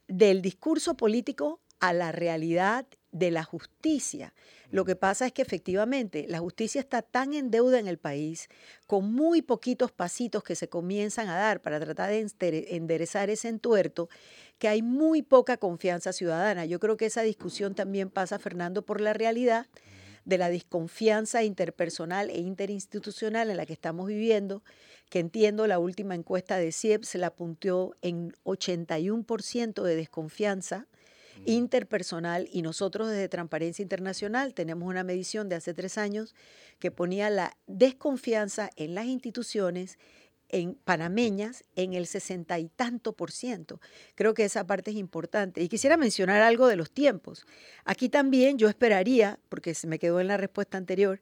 [0.09, 4.33] del discurso político a la realidad de la justicia.
[4.71, 8.49] Lo que pasa es que efectivamente la justicia está tan en deuda en el país,
[8.87, 14.09] con muy poquitos pasitos que se comienzan a dar para tratar de enderezar ese entuerto,
[14.59, 16.65] que hay muy poca confianza ciudadana.
[16.65, 19.67] Yo creo que esa discusión también pasa, Fernando, por la realidad
[20.25, 24.63] de la desconfianza interpersonal e interinstitucional en la que estamos viviendo,
[25.11, 30.87] que entiendo la última encuesta de CIEP se la apuntó en 81% de desconfianza
[31.47, 36.35] interpersonal y nosotros desde Transparencia Internacional tenemos una medición de hace tres años
[36.79, 39.99] que ponía la desconfianza en las instituciones
[40.53, 43.81] en panameñas en el sesenta y tanto por ciento.
[44.15, 45.63] Creo que esa parte es importante.
[45.63, 47.47] Y quisiera mencionar algo de los tiempos.
[47.85, 51.21] Aquí también yo esperaría, porque se me quedó en la respuesta anterior,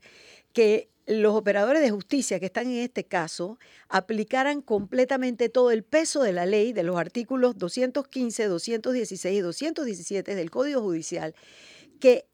[0.53, 6.23] que los operadores de justicia que están en este caso aplicaran completamente todo el peso
[6.23, 11.35] de la ley de los artículos 215, 216 y 217 del Código Judicial
[11.99, 12.27] que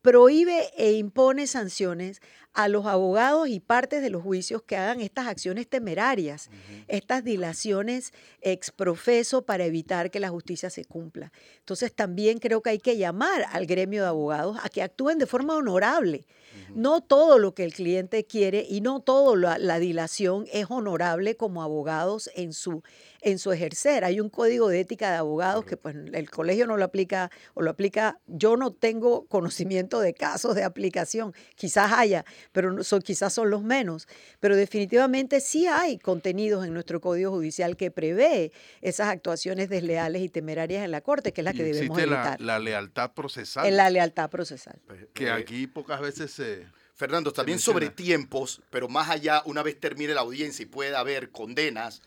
[0.00, 2.22] prohíbe e impone sanciones
[2.54, 6.50] a los abogados y partes de los juicios que hagan estas acciones temerarias,
[6.86, 11.32] estas dilaciones exprofeso para evitar que la justicia se cumpla.
[11.58, 15.26] Entonces también creo que hay que llamar al gremio de abogados a que actúen de
[15.26, 16.26] forma honorable.
[16.72, 21.36] No todo lo que el cliente quiere y no todo la, la dilación es honorable
[21.36, 22.82] como abogados en su
[23.24, 24.04] en su ejercer.
[24.04, 27.62] Hay un código de ética de abogados que pues el colegio no lo aplica o
[27.62, 28.20] lo aplica.
[28.26, 33.62] Yo no tengo conocimiento de casos de aplicación, quizás haya, pero son, quizás son los
[33.62, 34.08] menos.
[34.40, 40.28] Pero definitivamente sí hay contenidos en nuestro código judicial que prevé esas actuaciones desleales y
[40.28, 42.40] temerarias en la corte, que es la que debemos evitar.
[42.40, 43.66] La, la lealtad procesal.
[43.66, 44.80] En la lealtad procesal.
[44.86, 49.64] Pues, que eh, aquí pocas veces se Fernando, también sobre tiempos, pero más allá, una
[49.64, 52.02] vez termine la audiencia y pueda haber condenas,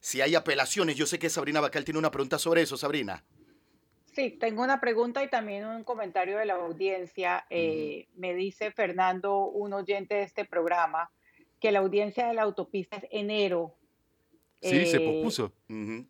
[0.00, 0.96] si hay apelaciones.
[0.96, 3.24] Yo sé que Sabrina Bacal tiene una pregunta sobre eso, Sabrina.
[4.18, 7.46] Sí, tengo una pregunta y también un comentario de la audiencia.
[7.50, 11.08] Eh, me dice Fernando, un oyente de este programa,
[11.60, 13.76] que la audiencia de la autopista es enero.
[14.60, 15.52] Sí, se Eh, pospuso.
[15.68, 16.04] Ujú.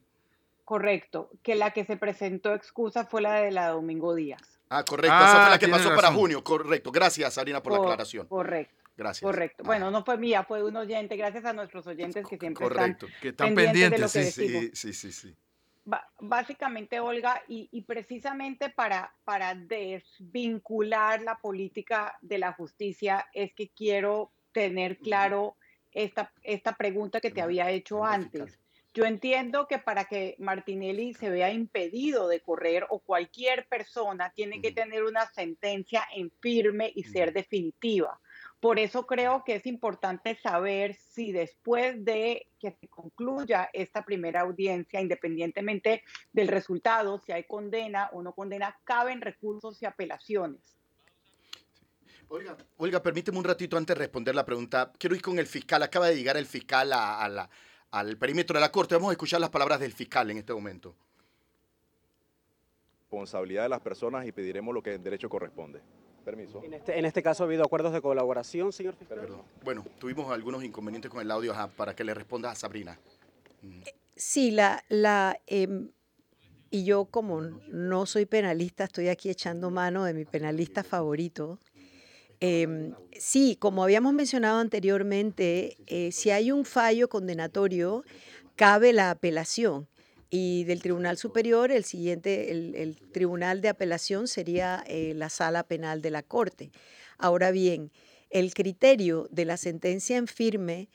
[0.64, 4.59] correcto, que la que se presentó excusa fue la de la Domingo Díaz.
[4.71, 5.14] Ah, correcto.
[5.14, 6.42] Esa fue Ah, la que pasó para junio.
[6.42, 6.90] Correcto.
[6.90, 8.27] Gracias, Sabrina, por la aclaración.
[8.27, 9.23] Correcto, Gracias.
[9.23, 9.64] correcto.
[9.64, 11.14] Ah, Bueno, no fue mía, fue un oyente.
[11.18, 13.07] Gracias a nuestros oyentes que siempre correcto.
[13.21, 14.53] Que están pendientes de lo pendientes, que sí, sí.
[14.53, 14.79] decimos.
[14.79, 15.35] Sí, sí,
[16.20, 23.68] básicamente, Olga, y, y precisamente para, para desvincular la política de la justicia, es que
[23.68, 25.57] quiero tener claro
[25.92, 28.59] esta, esta pregunta que te había hecho antes.
[28.94, 34.61] Yo entiendo que para que Martinelli se vea impedido de correr o cualquier persona tiene
[34.61, 38.18] que tener una sentencia en firme y ser definitiva.
[38.61, 44.40] Por eso creo que es importante saber si después de que se concluya esta primera
[44.40, 50.61] audiencia, independientemente del resultado, si hay condena o no condena, caben recursos y apelaciones.
[52.31, 54.92] Olga, Olga, permíteme un ratito antes de responder la pregunta.
[54.99, 55.83] Quiero ir con el fiscal.
[55.83, 57.51] Acaba de llegar el fiscal a- a la-
[57.92, 58.97] al perímetro de la corte.
[58.97, 60.97] Vamos a escuchar las palabras del fiscal en este momento.
[63.11, 65.81] responsabilidad de las personas y pediremos lo que en derecho corresponde.
[66.29, 66.62] Permiso.
[66.62, 69.19] En este, en este caso ha habido acuerdos de colaboración, señor fiscal.
[69.19, 69.41] Perdón.
[69.64, 72.99] Bueno, tuvimos algunos inconvenientes con el audio ajá, para que le responda a Sabrina.
[74.14, 75.88] Sí, la, la, em,
[76.71, 81.61] y yo como no soy penalista, estoy aquí echando mano de mi penalista favorito.
[82.41, 88.05] Em, sí, como habíamos mencionado anteriormente, eh, si hay un fallo condenatorio,
[88.55, 89.88] cabe la apelación.
[90.31, 95.62] Y del Tribunal Superior, el siguiente, el, el Tribunal de Apelación sería eh, la Sala
[95.62, 96.71] Penal de la Corte.
[97.17, 97.91] Ahora bien,
[98.31, 100.91] el criterio de la sentencia en firme,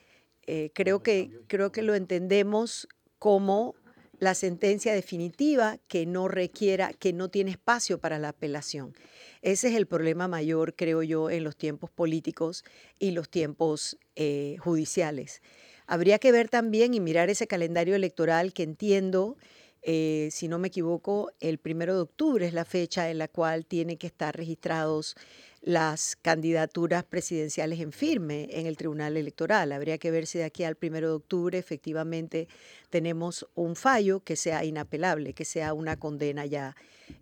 [0.45, 3.75] eh, creo, que, creo que lo entendemos como
[4.19, 8.93] la sentencia definitiva que no requiera, que no tiene espacio para la apelación.
[9.41, 12.63] Ese es el problema mayor, creo yo, en los tiempos políticos
[12.99, 15.41] y los tiempos eh, judiciales.
[15.87, 19.37] Habría que ver también y mirar ese calendario electoral que entiendo,
[19.81, 23.65] eh, si no me equivoco, el primero de octubre es la fecha en la cual
[23.65, 25.15] tienen que estar registrados
[25.61, 29.71] las candidaturas presidenciales en firme en el Tribunal Electoral.
[29.71, 32.49] Habría que ver si de aquí al primero de octubre efectivamente
[32.89, 36.75] tenemos un fallo que sea inapelable, que sea una condena ya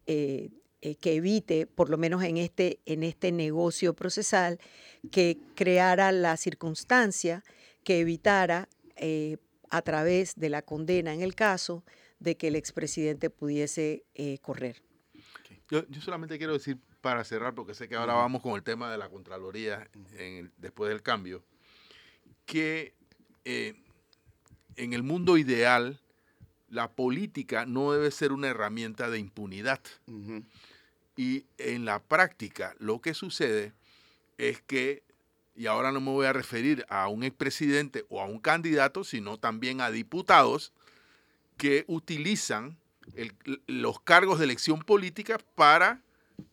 [0.08, 0.50] eh,
[0.82, 4.60] eh, que evite, por lo menos en este, en este negocio procesal,
[5.12, 7.44] que creara la circunstancia
[7.84, 9.38] que evitara eh,
[9.70, 11.84] a través de la condena en el caso
[12.20, 14.82] de que el expresidente pudiese eh, correr.
[15.70, 18.92] Yo, yo solamente quiero decir para cerrar, porque sé que ahora vamos con el tema
[18.92, 21.44] de la Contraloría en el- después del cambio,
[22.46, 22.94] que
[23.46, 23.74] eh,
[24.76, 26.00] en el mundo ideal
[26.70, 29.82] la política no debe ser una herramienta de impunidad.
[31.18, 33.74] Y en la práctica lo que sucede
[34.38, 35.04] es que,
[35.56, 39.38] y ahora no me voy a referir a un expresidente o a un candidato, sino
[39.38, 40.72] también a diputados
[41.58, 42.78] que utilizan
[43.16, 43.34] el-
[43.68, 46.02] los cargos de elección política para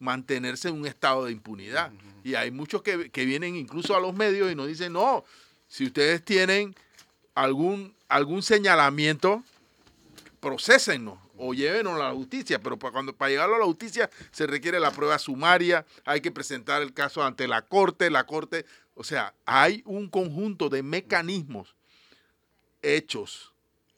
[0.01, 1.93] mantenerse en un estado de impunidad.
[2.25, 5.25] Y hay muchos que, que vienen incluso a los medios y nos dicen, no,
[5.69, 6.75] si ustedes tienen
[7.35, 9.43] algún, algún señalamiento,
[10.41, 14.47] procesennos o llévenos a la justicia, pero para, cuando, para llegarlo a la justicia se
[14.47, 18.67] requiere la prueba sumaria, hay que presentar el caso ante la corte, la corte,
[18.99, 21.77] o sea, hay un conjunto de mecanismos
[22.83, 23.55] hechos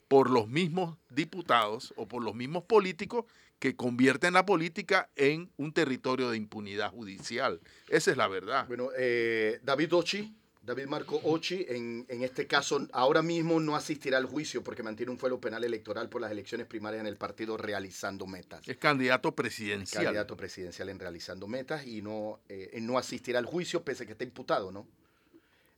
[0.07, 3.25] por los mismos diputados o por los mismos políticos
[3.57, 7.61] que convierten la política en un territorio de impunidad judicial.
[7.89, 8.67] Esa es la verdad.
[8.67, 14.19] Bueno, eh, David Ochi, David Marco Ochi, en, en este caso ahora mismo no asistirá
[14.19, 17.57] al juicio porque mantiene un fuero penal electoral por las elecciones primarias en el partido
[17.57, 18.67] realizando metas.
[18.67, 20.03] Es candidato presidencial.
[20.03, 24.11] Candidato presidencial en realizando metas y no, eh, no asistirá al juicio pese a que
[24.11, 24.87] está imputado, ¿no?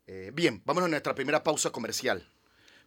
[0.05, 2.27] Eh, bien, vámonos a nuestra primera pausa comercial.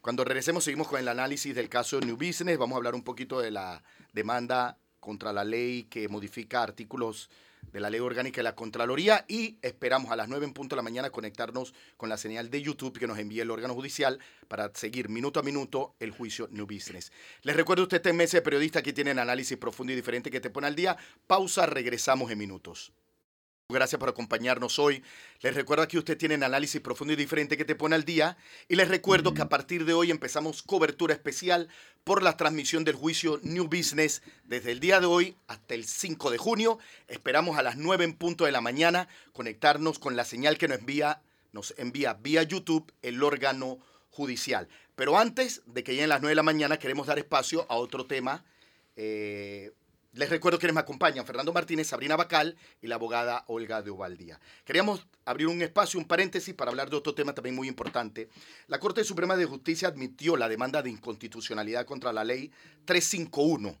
[0.01, 2.59] Cuando regresemos seguimos con el análisis del caso New Business.
[2.59, 3.83] Vamos a hablar un poquito de la
[4.13, 7.31] demanda contra la ley que modifica artículos
[7.71, 10.77] de la ley orgánica de la Contraloría y esperamos a las 9 en punto de
[10.77, 14.71] la mañana conectarnos con la señal de YouTube que nos envíe el órgano judicial para
[14.73, 17.11] seguir minuto a minuto el juicio New Business.
[17.43, 20.49] Les recuerdo usted este mes de periodista que tienen análisis profundo y diferente que te
[20.49, 20.97] pone al día.
[21.27, 22.93] Pausa, regresamos en minutos.
[23.69, 25.03] Gracias por acompañarnos hoy.
[25.41, 28.37] Les recuerdo que usted tiene análisis profundo y diferente que te pone al día.
[28.69, 31.67] Y les recuerdo que a partir de hoy empezamos cobertura especial
[32.05, 36.31] por la transmisión del juicio New Business desde el día de hoy hasta el 5
[36.31, 36.79] de junio.
[37.09, 40.79] Esperamos a las 9 en punto de la mañana conectarnos con la señal que nos
[40.79, 43.79] envía, nos envía vía YouTube el órgano
[44.11, 44.69] judicial.
[44.95, 48.05] Pero antes de que lleguen las 9 de la mañana queremos dar espacio a otro
[48.05, 48.45] tema.
[48.95, 49.73] eh,
[50.17, 54.39] Les recuerdo quienes me acompañan, Fernando Martínez, Sabrina Bacal y la abogada Olga de Ovaldía.
[54.65, 58.27] Queríamos abrir un espacio, un paréntesis, para hablar de otro tema también muy importante.
[58.65, 62.51] La Corte Suprema de Justicia admitió la demanda de inconstitucionalidad contra la ley
[62.85, 63.77] 351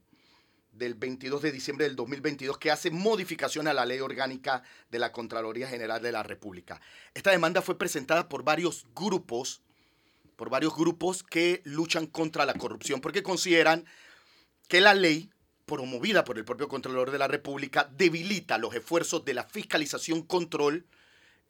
[0.73, 5.11] del 22 de diciembre del 2022 que hace modificación a la ley orgánica de la
[5.11, 6.79] Contraloría General de la República.
[7.15, 9.63] Esta demanda fue presentada por varios grupos,
[10.35, 13.85] por varios grupos que luchan contra la corrupción porque consideran
[14.67, 15.31] que la ley
[15.67, 20.85] promovida por el propio Contralor de la República debilita los esfuerzos de la fiscalización control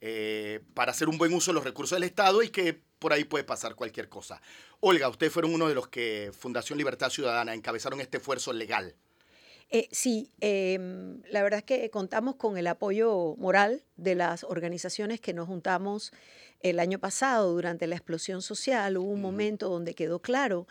[0.00, 3.24] eh, para hacer un buen uso de los recursos del Estado y que por ahí
[3.24, 4.42] puede pasar cualquier cosa.
[4.80, 8.96] Olga, ustedes fueron uno de los que Fundación Libertad Ciudadana encabezaron este esfuerzo legal.
[9.70, 15.20] Eh, sí, em, la verdad es que contamos con el apoyo moral de las organizaciones
[15.20, 16.12] que nos juntamos
[16.60, 18.96] el año pasado durante la explosión social.
[18.96, 20.66] Hubo un momento donde quedó claro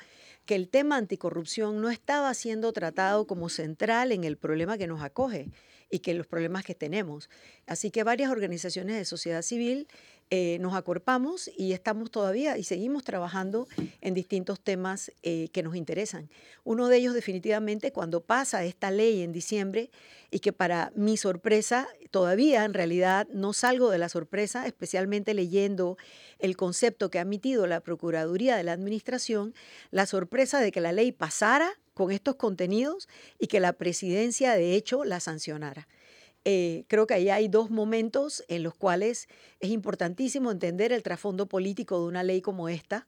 [0.47, 5.03] que el tema anticorrupción no estaba siendo tratado como central en el problema que nos
[5.03, 5.51] acoge
[5.91, 7.29] y que los problemas que tenemos.
[7.67, 9.87] Así que varias organizaciones de sociedad civil
[10.29, 13.65] eh, nos acorpamos y estamos todavía y seguimos trabajando
[14.01, 16.29] en distintos temas eh, que nos interesan.
[16.65, 19.89] Uno de ellos definitivamente cuando pasa esta ley en diciembre
[20.29, 25.97] y que para mi sorpresa todavía en realidad no salgo de la sorpresa, especialmente leyendo
[26.39, 29.53] el concepto que ha emitido la Procuraduría de la Administración,
[29.91, 33.07] la sorpresa de que la ley pasara con estos contenidos
[33.39, 35.87] y que la presidencia de hecho la sancionara.
[36.45, 39.27] Eh, creo que ahí hay dos momentos en los cuales
[39.59, 43.07] es importantísimo entender el trasfondo político de una ley como esta,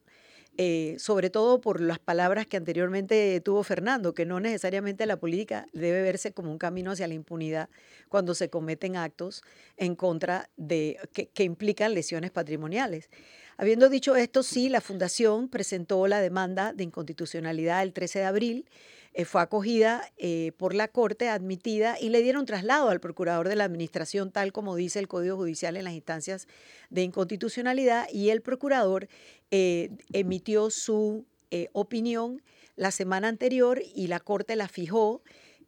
[0.58, 5.68] eh, sobre todo por las palabras que anteriormente tuvo Fernando, que no necesariamente la política
[5.72, 7.70] debe verse como un camino hacia la impunidad
[8.10, 9.42] cuando se cometen actos
[9.78, 13.10] en contra de que, que implican lesiones patrimoniales.
[13.56, 18.66] Habiendo dicho esto, sí, la Fundación presentó la demanda de inconstitucionalidad el 13 de abril
[19.14, 23.56] eh, fue acogida eh, por la Corte, admitida y le dieron traslado al procurador de
[23.56, 26.48] la Administración, tal como dice el Código Judicial en las instancias
[26.90, 29.08] de inconstitucionalidad, y el procurador
[29.52, 31.26] eh, emitió su
[31.74, 32.44] opinión
[32.76, 35.24] la semana anterior y la Corte la fijó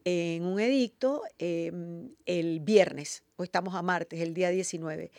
[0.05, 5.09] en un edicto em, el viernes, hoy estamos a martes, el día 19.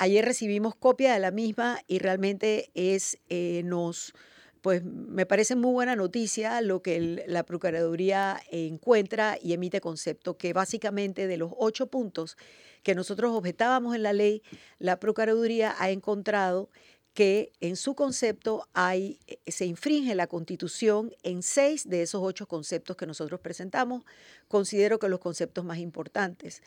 [0.00, 3.18] ayer recibimos copia de la misma y realmente es,
[3.62, 4.12] nos
[4.66, 10.52] pues me parece muy buena noticia lo que la Procuraduría encuentra y emite concepto, que
[10.52, 12.36] básicamente de los ocho puntos
[12.82, 14.42] que nosotros objetábamos en la ley,
[14.80, 16.68] la Procuraduría ha encontrado
[17.14, 22.48] que en su concepto hay, eh, se infringe la constitución en seis de esos ocho
[22.48, 24.02] conceptos que nosotros presentamos.
[24.48, 26.60] Considero que los conceptos más importantes.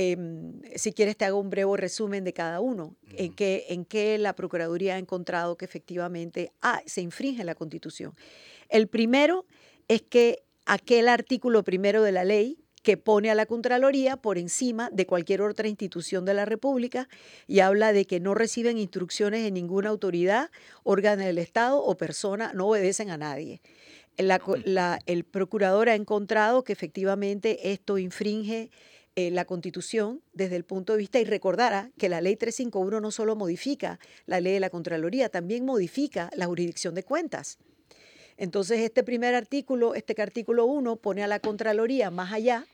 [0.00, 4.16] Em, si quieres te hago un breve resumen de cada uno, en, qué, en qué
[4.16, 8.14] la Procuraduría ha encontrado que efectivamente ah, se infringe la Constitución.
[8.68, 9.44] El primero
[9.88, 14.88] es que aquel artículo primero de la ley que pone a la Contraloría por encima
[14.92, 17.08] de cualquier otra institución de la República
[17.48, 20.50] y habla de que no reciben instrucciones de ninguna autoridad,
[20.84, 23.62] órgano del Estado o persona, no obedecen a nadie.
[24.16, 28.70] el procurador ha encontrado que efectivamente esto infringe
[29.20, 33.10] eh, la Constitución desde el punto de vista y recordara que la ley 351 no
[33.10, 37.58] solo modifica la ley de la Contraloría, también modifica la jurisdicción de cuentas.
[38.36, 42.64] Entonces, este primer artículo, este artículo 1, pone a la Contraloría más allá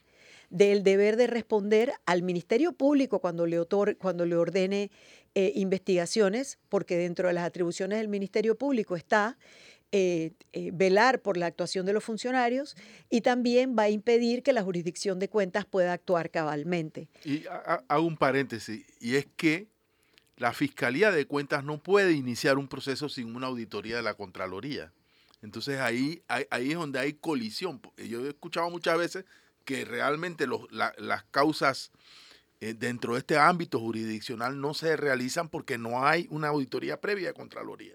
[0.50, 3.64] del deber de responder al Ministerio Público cuando le,
[3.96, 4.90] cuando le ordene
[5.34, 9.38] eh, investigaciones, porque dentro de las atribuciones del Ministerio Público está
[9.96, 12.74] eh, eh, velar por la actuación de los funcionarios
[13.10, 17.06] y también va a impedir que la jurisdicción de cuentas pueda actuar cabalmente.
[17.22, 17.44] Y
[17.86, 19.68] hago un paréntesis, y es que
[20.36, 24.92] la Fiscalía de Cuentas no puede iniciar un proceso sin una auditoría de la Contraloría.
[25.42, 27.80] Entonces ahí, ahí, es donde hay colisión.
[27.96, 29.24] Yo he escuchado muchas veces
[29.64, 31.92] que realmente las causas
[32.60, 37.28] eh, dentro de este ámbito jurisdiccional no se realizan porque no hay una auditoría previa
[37.28, 37.94] de Contraloría.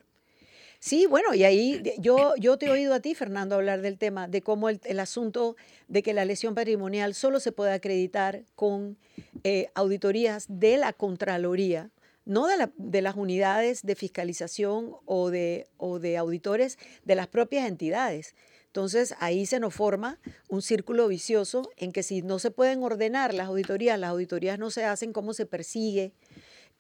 [0.82, 4.30] Sí, bueno, y ahí yo, yo te he oído a ti, Fernando, hablar del tema,
[4.30, 5.58] de cómo el, asunto
[5.90, 8.98] de que la lesión patrimonial solo se puede acreditar con
[9.44, 11.92] eh, auditorías de la Contraloría,
[12.24, 17.68] no de, de, las unidades de fiscalización o de, o de auditores de las propias
[17.68, 18.34] entidades.
[18.68, 20.18] Entonces ahí se nos forma
[20.48, 24.70] un círculo vicioso en que si no se pueden ordenar las auditorías, las auditorías no
[24.72, 26.14] se hacen, ¿cómo se persigue?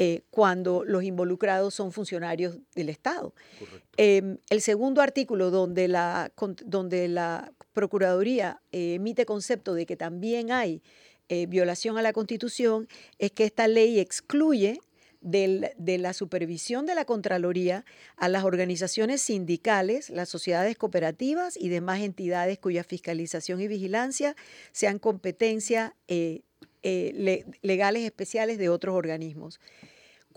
[0.02, 3.34] Eh, cuando los involucrados son funcionarios del Estado.
[3.98, 6.32] Em, el segundo artículo donde la,
[6.66, 10.82] donde la Procuraduría eh, emite concepto de que también hay
[11.28, 12.88] eh, violación a la Constitución
[13.18, 14.80] es que esta ley excluye
[15.20, 17.84] del- de la supervisión de la Contraloría
[18.16, 24.38] a las organizaciones sindicales, las sociedades cooperativas y demás entidades cuya fiscalización y vigilancia
[24.72, 26.42] sean competencia eh,
[26.84, 29.60] eh, le- legales especiales de otros organismos.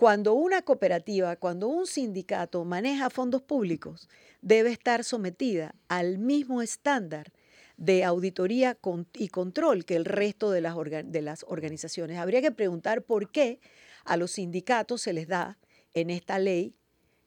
[0.03, 4.09] Cuando una cooperativa, cuando un sindicato maneja fondos públicos,
[4.41, 7.31] debe estar sometida al mismo estándar
[7.77, 8.77] de auditoría
[9.13, 12.19] y control que el resto de las, organizaciones.
[12.19, 13.61] Habría que preguntar por qué
[14.05, 15.57] a los sindicatos se les da
[15.95, 16.75] en esta ley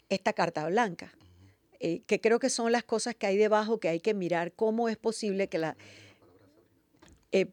[0.09, 1.13] esta carta blanca,
[1.79, 4.89] eh, que creo que son las cosas que hay debajo que hay que mirar cómo
[4.89, 5.77] es posible que la...
[7.31, 7.47] eh,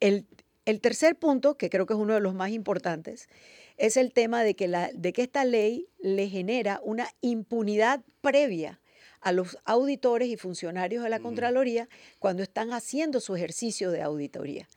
[0.00, 3.28] el tercer punto, que creo que es uno de los más importantes,
[3.76, 8.80] es el tema de que, la, de que esta ley le genera una impunidad previa
[9.20, 14.68] a los auditores y funcionarios de la Contraloría cuando están haciendo su ejercicio de auditoría.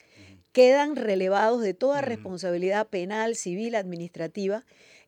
[0.51, 4.65] Quedan relevados de toda responsabilidad penal, civil, administrativa,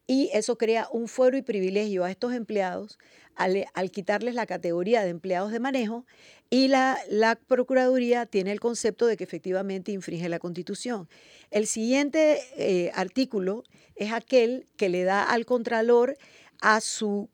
[0.07, 2.97] y eso crea un fuero y privilegio a estos empleados
[3.35, 6.05] al, al quitarles la categoría de empleados de manejo
[6.49, 11.07] y la, la Procuraduría tiene el concepto de que efectivamente infringe la Constitución.
[11.49, 13.63] El siguiente eh, artículo
[13.95, 16.17] es aquel que le da al Contralor
[16.61, 17.29] a su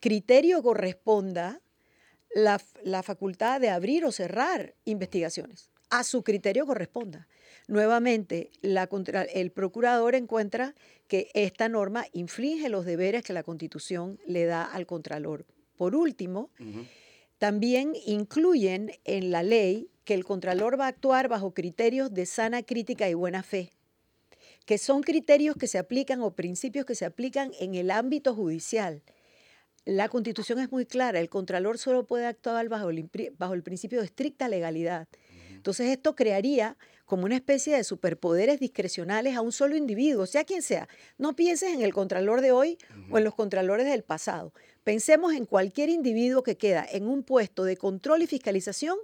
[0.00, 1.60] criterio corresponda
[2.34, 5.70] la, la facultad de abrir o cerrar investigaciones.
[5.90, 7.28] A su criterio corresponda.
[7.68, 8.88] Nuevamente, la
[9.32, 10.74] el procurador encuentra
[11.06, 15.46] que esta norma inflige los deberes que la Constitución le da al Contralor.
[15.76, 16.50] Por último,
[17.38, 22.62] también incluyen en la ley que el Contralor va a actuar bajo criterios de sana
[22.62, 23.70] crítica y buena fe,
[24.66, 29.02] que son criterios que se aplican o principios que se aplican en el ámbito judicial.
[29.84, 33.98] La Constitución es muy clara, el Contralor solo puede actuar bajo el, bajo el principio
[34.00, 35.08] de estricta legalidad.
[35.50, 36.76] Entonces esto crearía
[37.12, 40.88] como una especie de superpoderes discrecionales a un solo individuo, sea quien sea.
[41.18, 42.78] No pienses en el Contralor de hoy
[43.10, 44.54] o en los Contralores del pasado.
[44.82, 48.96] Pensemos en cualquier individuo que queda en un puesto de control y fiscalización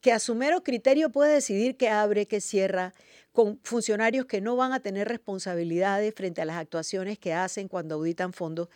[0.00, 2.92] que a su mero criterio puede decidir qué abre, qué cierra,
[3.30, 7.94] con funcionarios que no van a tener responsabilidades frente a las actuaciones que hacen cuando
[7.94, 8.68] auditan fondos.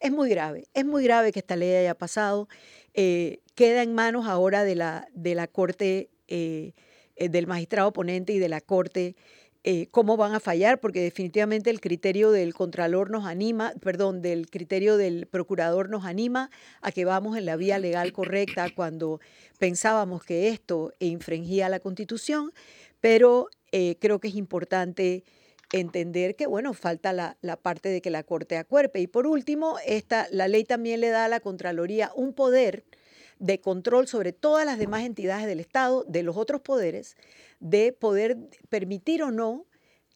[0.00, 2.48] Es muy grave, es muy grave que esta ley haya pasado.
[2.94, 6.72] Eh, queda en manos ahora de la, de la Corte, eh,
[7.16, 9.16] eh, del magistrado ponente y de la Corte
[9.66, 14.50] eh, cómo van a fallar, porque definitivamente el criterio del Contralor nos anima, perdón, del
[14.50, 16.50] criterio del Procurador nos anima
[16.82, 19.20] a que vamos en la vía legal correcta cuando
[19.58, 22.52] pensábamos que esto infringía la Constitución,
[23.00, 25.24] pero eh, creo que es importante
[25.72, 29.00] entender que, bueno, falta la, la parte de que la Corte acuerpe.
[29.00, 32.84] Y por último, esta, la ley también le da a la Contraloría un poder
[33.38, 37.16] de control sobre todas las demás entidades del Estado, de los otros poderes,
[37.60, 38.36] de poder
[38.68, 39.66] permitir o no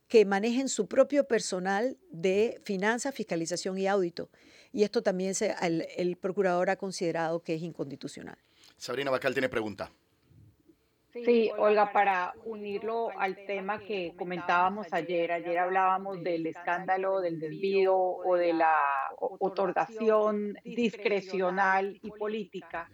[0.09, 4.31] que manejen su propio personal de finanzas, fiscalización y audito.
[4.73, 8.39] Y esto también se, el, el procurador ha considerado que es inconstitucional.
[8.77, 9.93] Sabrina Bacal tiene pregunta.
[11.13, 17.97] Sí, Olga, para unirlo al tema que comentábamos ayer, ayer hablábamos del escándalo del desvío
[17.97, 18.77] o de la
[19.19, 22.91] otorgación discrecional y política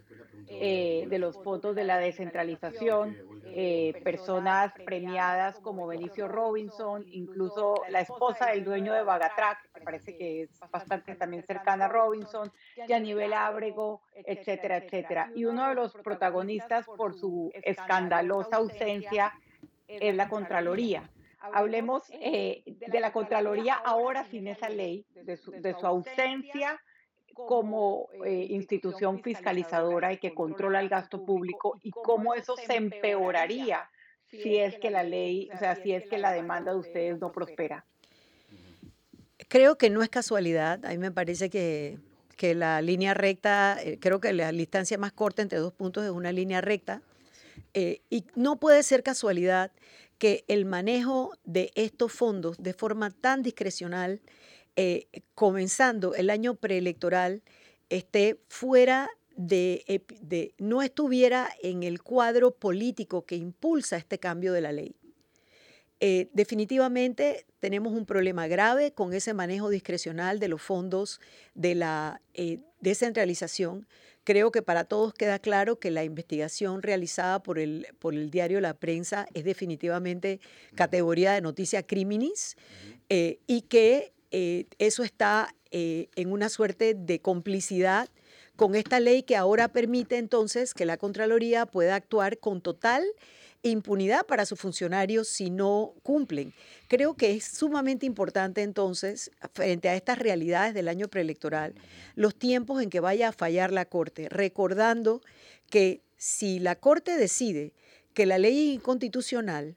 [0.46, 8.00] eh, de los fondos de la descentralización, eh, personas premiadas como Benicio Robinson, incluso la
[8.00, 12.50] esposa del dueño de Bagatrac, que parece que es bastante también cercana a Robinson,
[12.88, 15.30] Yanivel Ábrego, etcétera, etcétera.
[15.34, 19.32] Y uno de los protagonistas por su escandalosa ausencia
[19.88, 21.10] es la Contraloría.
[21.40, 26.80] Hablemos eh, de la Contraloría ahora sin esa ley, de su, de su ausencia
[27.34, 33.90] como eh, institución fiscalizadora y que controla el gasto público y cómo eso se empeoraría
[34.28, 37.32] si es que la ley, o sea, si es que la demanda de ustedes no
[37.32, 37.84] prospera.
[39.48, 40.84] Creo que no es casualidad.
[40.84, 41.98] A mí me parece que,
[42.36, 46.10] que la línea recta, eh, creo que la distancia más corta entre dos puntos es
[46.10, 47.02] una línea recta.
[47.74, 49.72] Eh, y no puede ser casualidad
[50.18, 54.20] que el manejo de estos fondos de forma tan discrecional,
[54.76, 57.42] eh, comenzando el año preelectoral,
[57.90, 64.60] esté fuera de, de- no estuviera en el cuadro político que impulsa este cambio de
[64.60, 64.96] la ley.
[66.00, 71.20] Eh, definitivamente tenemos un problema grave con ese manejo discrecional de los fondos
[71.54, 73.86] de la eh, descentralización.
[74.24, 78.60] Creo que para todos queda claro que la investigación realizada por el, por el diario
[78.60, 80.40] La Prensa es definitivamente
[80.74, 82.56] categoría de noticia criminis
[83.08, 84.12] eh, y que
[84.80, 88.08] eso está en una suerte de complicidad
[88.56, 93.04] con esta ley que ahora permite entonces que la Contraloría pueda actuar con total
[93.70, 96.52] impunidad para sus funcionarios si no cumplen.
[96.88, 101.74] Creo que es sumamente importante entonces, frente a estas realidades del año preelectoral,
[102.14, 105.22] los tiempos en que vaya a fallar la Corte, recordando
[105.70, 107.72] que si la Corte decide
[108.12, 109.76] que la ley es inconstitucional,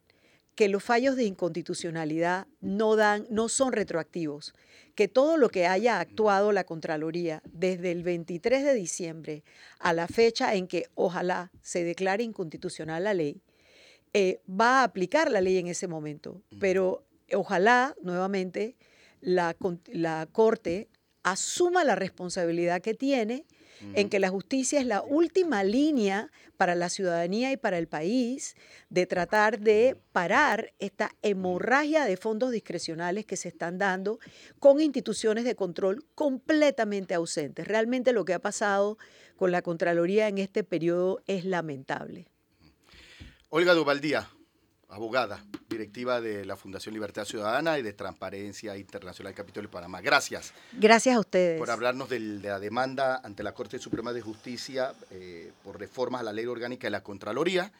[0.55, 4.53] que los fallos de inconstitucionalidad no, dan, no son retroactivos,
[4.95, 9.43] que todo lo que haya actuado la Contraloría desde el 23 de diciembre
[9.79, 13.41] a la fecha en que ojalá se declare inconstitucional la ley,
[14.19, 16.41] eh, va a aplicar la ley en ese momento.
[16.59, 18.75] Pero ojalá, nuevamente,
[19.21, 19.55] la,
[19.91, 20.87] la Corte
[21.21, 23.45] asuma la responsabilidad que tiene
[23.93, 28.55] en que la justicia es la última línea para la ciudadanía y para el país
[28.89, 34.17] de tratar de parar esta hemorragia de fondos discrecionales que se están dando
[34.57, 37.67] con instituciones de control completamente ausentes.
[37.67, 38.97] Realmente lo que ha pasado
[39.35, 42.25] con la Contraloría en este periodo es lamentable.
[43.49, 44.29] Olga Duvaldía,
[44.89, 50.01] abogada, directiva de la Fundación Libertad Ciudadana y de Transparencia Internacional Capítulo de Panamá.
[50.01, 50.53] Gracias.
[50.73, 51.57] Gracias a ustedes.
[51.57, 56.23] Por hablarnos de la demanda ante la Corte Suprema de Justicia eh, por reformas a
[56.25, 57.71] la ley orgánica de la Contraloría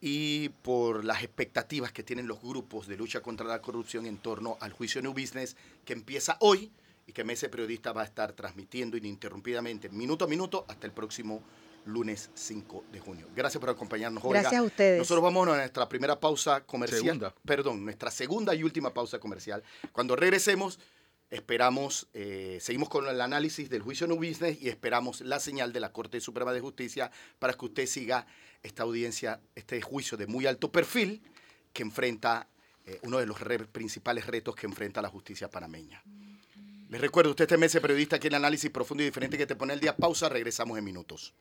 [0.00, 4.58] y por las expectativas que tienen los grupos de lucha contra la corrupción en torno
[4.60, 6.72] al juicio New Business que empieza hoy
[7.06, 11.42] y que Mese Periodista va a estar transmitiendo ininterrumpidamente, minuto a minuto, hasta el próximo
[11.86, 13.28] lunes 5 de junio.
[13.34, 14.40] Gracias por acompañarnos, Olga.
[14.40, 14.98] Gracias a ustedes.
[14.98, 17.00] Nosotros vamos a nuestra primera pausa comercial.
[17.02, 17.34] Segunda.
[17.44, 19.62] Perdón, nuestra segunda y última pausa comercial.
[19.92, 20.78] Cuando regresemos,
[21.30, 25.80] esperamos, eh, seguimos con el análisis del juicio No Business y esperamos la señal de
[25.80, 28.26] la Corte Suprema de Justicia para que usted siga
[28.62, 31.22] esta audiencia, este juicio de muy alto perfil
[31.72, 32.48] que enfrenta
[32.86, 36.02] eh, uno de los re- principales retos que enfrenta la justicia panameña.
[36.88, 39.56] Les recuerdo, usted este mes es periodista aquí en Análisis Profundo y Diferente que te
[39.56, 39.96] pone el día.
[39.96, 41.34] Pausa, regresamos en minutos.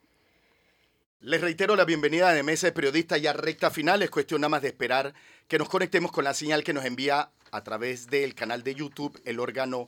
[1.22, 4.04] Les reitero la bienvenida de Mesa de Periodistas ya recta final.
[4.04, 5.14] Es cuestión nada más de esperar
[5.48, 9.20] que nos conectemos con la señal que nos envía a través del canal de YouTube
[9.26, 9.88] el órgano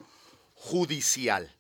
[0.56, 1.54] judicial.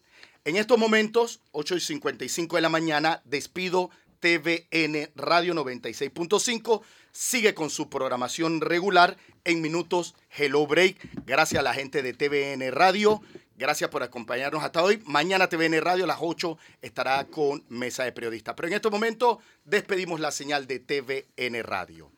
[0.46, 6.82] En estos momentos, 8 y 55 de la mañana, despido TVN Radio 96.5.
[7.12, 11.26] Sigue con su programación regular en minutos Hello Break.
[11.26, 13.22] Gracias a la gente de TVN Radio.
[13.58, 15.02] Gracias por acompañarnos hasta hoy.
[15.08, 18.54] Mañana TVN Radio a las 8 estará con Mesa de Periodistas.
[18.56, 22.12] Pero en este momento despedimos la señal de TVN Radio.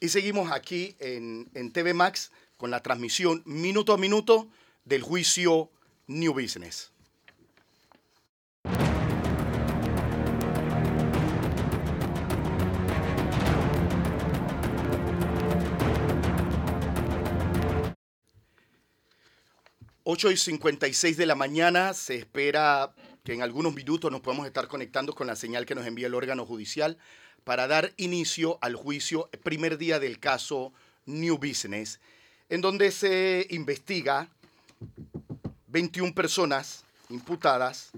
[0.00, 4.48] Y seguimos aquí en, en TV Max con la transmisión minuto a minuto
[4.84, 5.70] del juicio
[6.08, 6.90] New Business.
[20.08, 22.94] Ocho y 56 de la mañana se espera
[23.24, 26.14] que en algunos minutos nos podamos estar conectando con la señal que nos envía el
[26.14, 26.96] órgano judicial
[27.42, 30.72] para dar inicio al juicio, primer día del caso
[31.06, 31.98] New Business,
[32.48, 34.28] en donde se investiga
[35.66, 37.90] 21 personas imputadas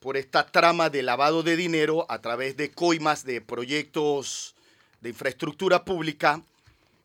[0.00, 4.54] por esta trama de lavado de dinero a través de coimas de proyectos
[5.00, 6.42] de infraestructura pública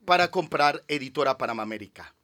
[0.03, 2.14] para comprar Editora Panamérica.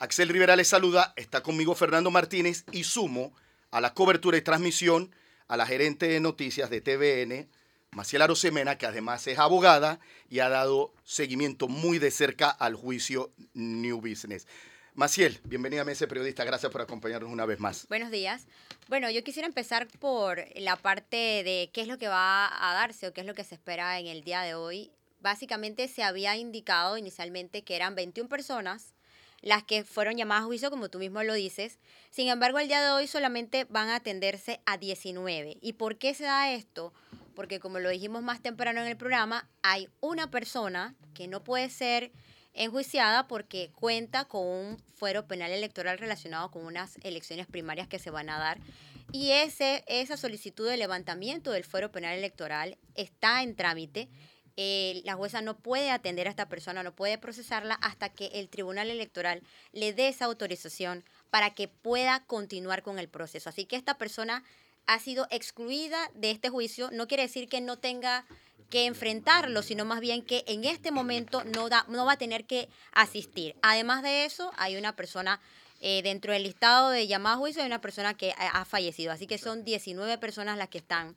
[0.00, 3.34] Axel Rivera les saluda, está conmigo Fernando Martínez y sumo
[3.70, 5.14] a la cobertura y transmisión
[5.46, 7.50] a la gerente de noticias de TVN,
[7.90, 13.30] Maciel Arosemena, que además es abogada y ha dado seguimiento muy de cerca al juicio
[13.52, 14.46] New Business.
[14.94, 17.86] Maciel, bienvenida a Mesa Periodista, gracias por acompañarnos una vez más.
[17.90, 18.46] Buenos días.
[18.88, 23.06] Bueno, yo quisiera empezar por la parte de qué es lo que va a darse
[23.06, 24.92] o qué es lo que se espera en el día de hoy.
[25.20, 28.94] Básicamente se había indicado inicialmente que eran 21 personas
[29.42, 31.78] las que fueron llamadas a juicio, como tú mismo lo dices.
[32.10, 35.58] Sin embargo, el día de hoy solamente van a atenderse a 19.
[35.60, 36.92] ¿Y por qué se da esto?
[37.34, 41.70] Porque como lo dijimos más temprano en el programa, hay una persona que no puede
[41.70, 42.12] ser
[42.52, 48.10] enjuiciada porque cuenta con un fuero penal electoral relacionado con unas elecciones primarias que se
[48.10, 48.58] van a dar.
[49.12, 54.08] Y ese, esa solicitud de levantamiento del fuero penal electoral está en trámite.
[54.62, 58.50] Eh, la jueza no puede atender a esta persona, no puede procesarla hasta que el
[58.50, 59.42] Tribunal Electoral
[59.72, 63.48] le dé esa autorización para que pueda continuar con el proceso.
[63.48, 64.44] Así que esta persona
[64.84, 66.90] ha sido excluida de este juicio.
[66.92, 68.26] No quiere decir que no tenga
[68.68, 72.44] que enfrentarlo, sino más bien que en este momento no, da, no va a tener
[72.44, 73.56] que asistir.
[73.62, 75.40] Además de eso, hay una persona
[75.80, 79.10] eh, dentro del listado de llamadas a juicio, hay una persona que ha, fallecido.
[79.10, 81.16] Así que son 19 personas las que están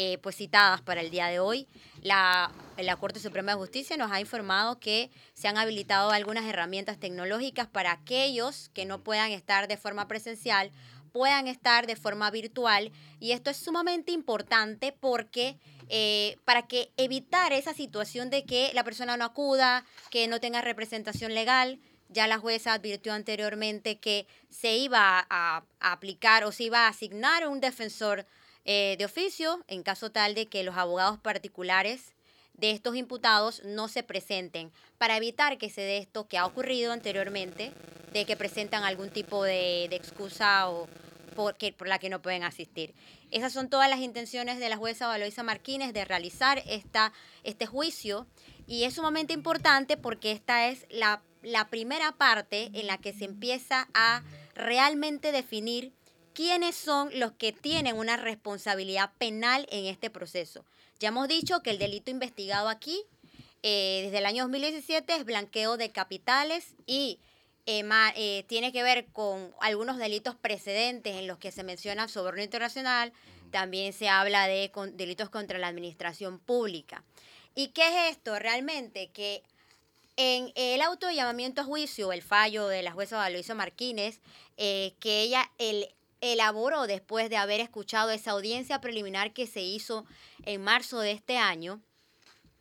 [0.00, 1.66] eh, pues citadas para el día de hoy.
[2.02, 7.00] La, la Corte Suprema de Justicia nos ha informado que se han habilitado algunas herramientas
[7.00, 10.70] tecnológicas para aquellos que no puedan estar de forma presencial
[11.08, 17.52] puedan estar de forma virtual y esto es sumamente importante porque eh, para que evitar
[17.52, 22.38] esa situación de que la persona no acuda, que no tenga representación legal, ya la
[22.38, 28.26] jueza advirtió anteriormente que se iba a, aplicar o se iba a asignar un defensor
[28.70, 32.12] eh, de oficio en caso tal de que los abogados particulares
[32.52, 36.92] de estos imputados no se presenten para evitar que se dé esto que ha ocurrido
[36.92, 37.72] anteriormente,
[38.12, 40.86] de que presentan algún tipo de, excusa o
[41.34, 42.92] por, por la que no pueden asistir.
[43.30, 47.14] Esas son todas las intenciones de la jueza Valoisa Martínez de realizar esta,
[47.44, 48.26] este juicio
[48.66, 53.24] y es sumamente importante porque esta es la, la primera parte en la que se
[53.24, 54.22] empieza a
[54.54, 55.94] realmente definir
[56.38, 60.64] quiénes son los que tienen una responsabilidad penal en este proceso.
[61.00, 63.02] Ya hemos dicho que el delito investigado aquí
[63.64, 67.18] eh, desde el año 2017 es blanqueo de capitales y
[67.66, 67.82] eh,
[68.14, 73.12] eh, tiene que ver con algunos delitos precedentes en los que se menciona soborno internacional,
[73.50, 77.02] también se habla de delitos contra la administración pública.
[77.56, 79.08] ¿Y qué es esto realmente?
[79.08, 79.42] Que
[80.16, 84.20] en el auto de llamamiento a juicio, el fallo de la jueza Valoisa Martínez,
[84.56, 85.88] que ella, el,
[86.20, 90.04] elaboró después de haber escuchado esa audiencia preliminar que se hizo
[90.44, 91.80] en marzo de este año.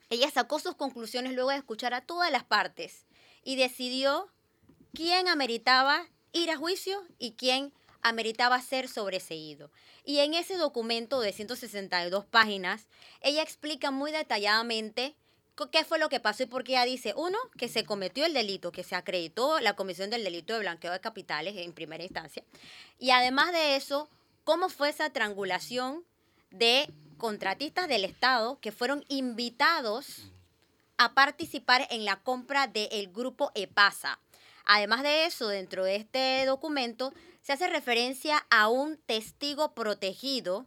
[0.10, 3.06] Ella sacó sus conclusiones luego de escuchar a todas las partes
[3.44, 4.32] y decidió
[4.94, 9.72] quién ameritaba ir a juicio y quién ameritaba ser sobreseído.
[10.04, 12.88] Y en ese documento de 162 páginas,
[13.22, 15.16] ella explica muy detalladamente
[15.66, 17.14] ¿Qué fue lo que pasó y por qué ella dice?
[17.18, 20.92] Uno, que se cometió el delito, que se acreditó la comisión del delito de blanqueo
[20.92, 22.44] de capitales en primera instancia.
[23.00, 24.08] Y además de eso,
[24.44, 26.06] cómo fue esa triangulación
[26.52, 30.32] de contratistas del Estado que fueron invitados
[30.98, 34.20] a participar en la compra del grupo EPASA.
[34.66, 40.66] Además de eso, dentro de este documento se hace referencia a un testigo protegido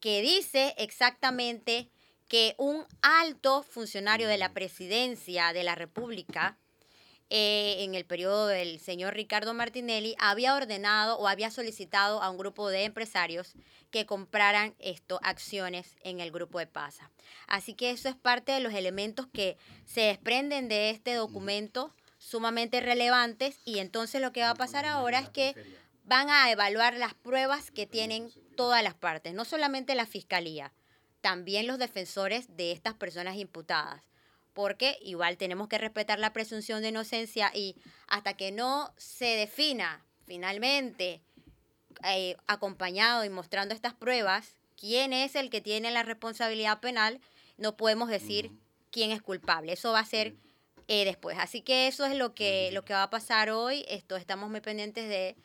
[0.00, 1.90] que dice exactamente
[2.28, 4.54] que un alto funcionario de la mm.
[4.54, 6.58] presidencia de la República,
[7.30, 12.38] eh, en el periodo del señor Ricardo Martinelli, había ordenado o había solicitado a un
[12.38, 13.54] grupo de empresarios
[13.90, 17.10] que compraran esto, acciones en el grupo de PASA.
[17.46, 19.56] Así que eso es parte de los elementos que
[19.86, 25.18] se desprenden de este documento sumamente relevantes y entonces lo que va a pasar ahora
[25.18, 25.54] es que
[26.04, 30.72] van a evaluar las pruebas que tienen todas las partes, no solamente la fiscalía,
[31.24, 34.02] también los defensores de estas personas imputadas,
[34.52, 37.76] porque igual tenemos que respetar la presunción de inocencia y
[38.08, 41.22] hasta que no se defina finalmente,
[42.04, 47.22] eh, acompañado y mostrando estas pruebas, quién es el que tiene la responsabilidad penal,
[47.56, 48.50] no podemos decir
[48.90, 49.72] quién es culpable.
[49.72, 50.34] Eso va a ser
[50.88, 51.38] eh, después.
[51.40, 53.86] Así que eso es lo que, lo que va a pasar hoy.
[53.88, 55.36] Esto, estamos muy pendientes de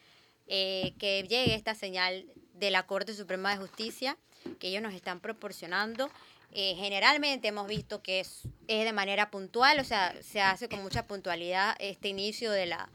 [0.48, 4.18] eh, que llegue esta señal de la Corte Suprema de Justicia
[4.60, 6.10] que ellos nos están proporcionando.
[6.52, 10.82] Eh, generalmente hemos visto que es, es, de manera puntual, o sea, se hace con
[10.82, 12.90] mucha puntualidad este inicio de la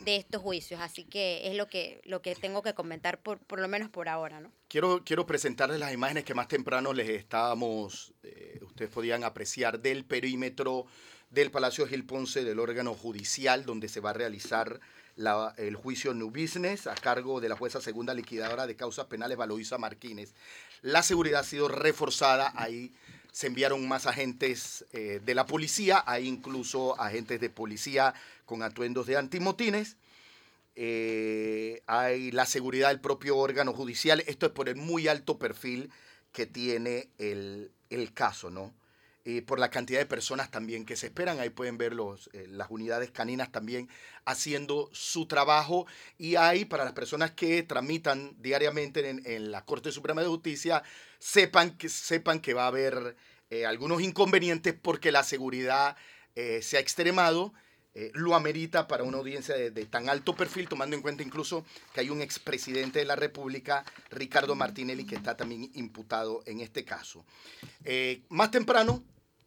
[0.00, 3.60] de estos juicios, así que es lo que lo que tengo que comentar por, por
[3.60, 4.52] lo menos por ahora, ¿no?
[4.68, 10.04] Quiero quiero presentarles las imágenes que más temprano les estábamos eh, ustedes podían apreciar del
[10.04, 10.86] perímetro
[11.30, 14.80] del Palacio Gil Ponce del órgano judicial donde se va a realizar
[15.56, 19.78] el juicio New Business a cargo de la jueza segunda liquidadora de causas penales Valoisa
[19.78, 20.34] Martínez.
[20.82, 22.92] La seguridad ha sido reforzada, ahí
[23.32, 28.14] se enviaron más agentes eh, de la policía, hay incluso agentes de policía
[28.44, 29.96] con atuendos de antimotines.
[30.74, 34.22] Eh, hay la seguridad del propio órgano judicial.
[34.26, 35.90] Esto es por el muy alto perfil
[36.32, 38.74] que tiene el, el caso, ¿no?
[39.44, 41.40] Por la cantidad de personas también que se esperan.
[41.40, 43.88] Ahí pueden ver los, eh, las unidades caninas también
[44.24, 45.86] haciendo su trabajo.
[46.16, 50.84] Y ahí, para las personas que tramitan diariamente en, la Corte Suprema de Justicia,
[51.18, 53.16] sepan que, sepan que va a haber
[53.50, 55.96] eh, algunos inconvenientes porque la seguridad
[56.36, 57.52] eh, se ha extremado.
[58.12, 61.64] lo amerita para una audiencia de, de, tan alto perfil, tomando en cuenta incluso
[61.94, 66.84] que hay un expresidente de la República, Ricardo Martinelli, que está también imputado en este
[66.84, 67.24] caso.
[68.28, 69.02] más temprano,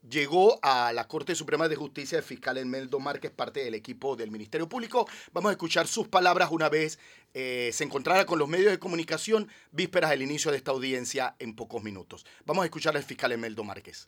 [0.08, 4.32] llegó a la Corte Suprema de Justicia el fiscal Elmeldo Márquez, parte del equipo del
[4.32, 5.08] Ministerio Público.
[5.34, 7.00] Vamos a escuchar sus palabras una vez
[7.34, 11.56] eh, se encontrara con los medios de comunicación vísperas del inicio de esta audiencia en
[11.56, 12.26] pocos minutos.
[12.46, 14.08] Vamos a escuchar al fiscal Elmeldo Márquez.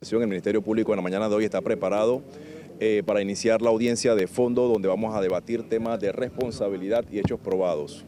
[0.00, 2.22] El Ministerio Público en la mañana de hoy está preparado
[2.80, 7.18] eh, para iniciar la audiencia de fondo donde vamos a debatir temas de responsabilidad y
[7.18, 8.04] hechos probados.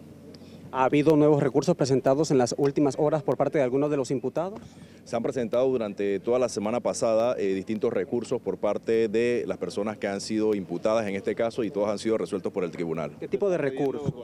[0.75, 4.11] ¿Ha habido nuevos recursos presentados en las últimas horas por parte de algunos de los
[4.11, 4.59] imputados?
[5.05, 9.59] Se han presentado durante toda la semana pasada eh, distintos recursos por parte de las
[9.59, 12.71] personas que han sido imputadas en este caso y todos han sido resueltos por el
[12.71, 13.11] tribunal.
[13.21, 14.15] ¿Qué tipo de recursos?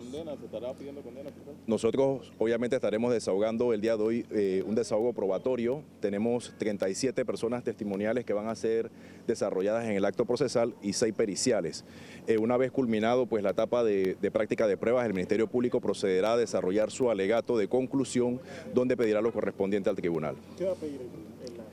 [1.67, 5.83] Nosotros obviamente estaremos desahogando el día de hoy eh, un desahogo probatorio.
[6.01, 8.91] Tenemos 37 personas testimoniales que van a ser
[9.27, 11.85] desarrolladas en el acto procesal y 6 periciales.
[12.27, 15.79] Eh, una vez culminado pues la etapa de, de práctica de pruebas, el Ministerio Público
[15.83, 18.41] procederá desarrollar su alegato de conclusión
[18.73, 20.37] donde pedirá lo correspondiente al tribunal.
[20.57, 21.65] ¿Qué va a pedir en la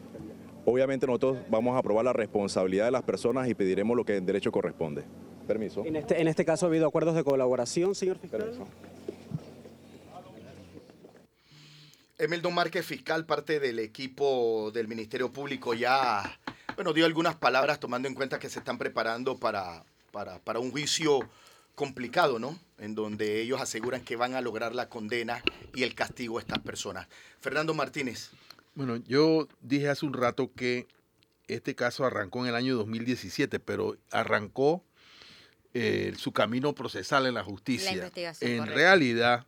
[0.65, 4.25] Obviamente nosotros vamos a aprobar la responsabilidad de las personas y pediremos lo que en
[4.25, 5.03] derecho corresponde.
[5.47, 5.85] Permiso.
[5.85, 8.41] En este, en este caso ha habido acuerdos de colaboración, señor fiscal.
[8.41, 8.65] Permiso.
[12.17, 16.39] Emeldon Márquez, fiscal, parte del equipo del Ministerio Público, ya
[16.75, 20.71] bueno, dio algunas palabras tomando en cuenta que se están preparando para, para, para un
[20.71, 21.19] juicio
[21.75, 22.57] complicado, ¿no?
[22.77, 26.59] En donde ellos aseguran que van a lograr la condena y el castigo a estas
[26.59, 27.07] personas.
[27.41, 28.31] Fernando Martínez.
[28.73, 30.87] Bueno, yo dije hace un rato que
[31.47, 34.83] este caso arrancó en el año 2017, pero arrancó
[35.73, 37.91] eh, su camino procesal en la justicia.
[37.91, 38.77] investigación, en correcto.
[38.77, 39.45] realidad,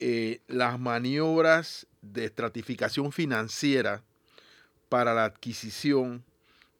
[0.00, 4.02] eh, las maniobras de estratificación financiera
[4.88, 6.24] para la adquisición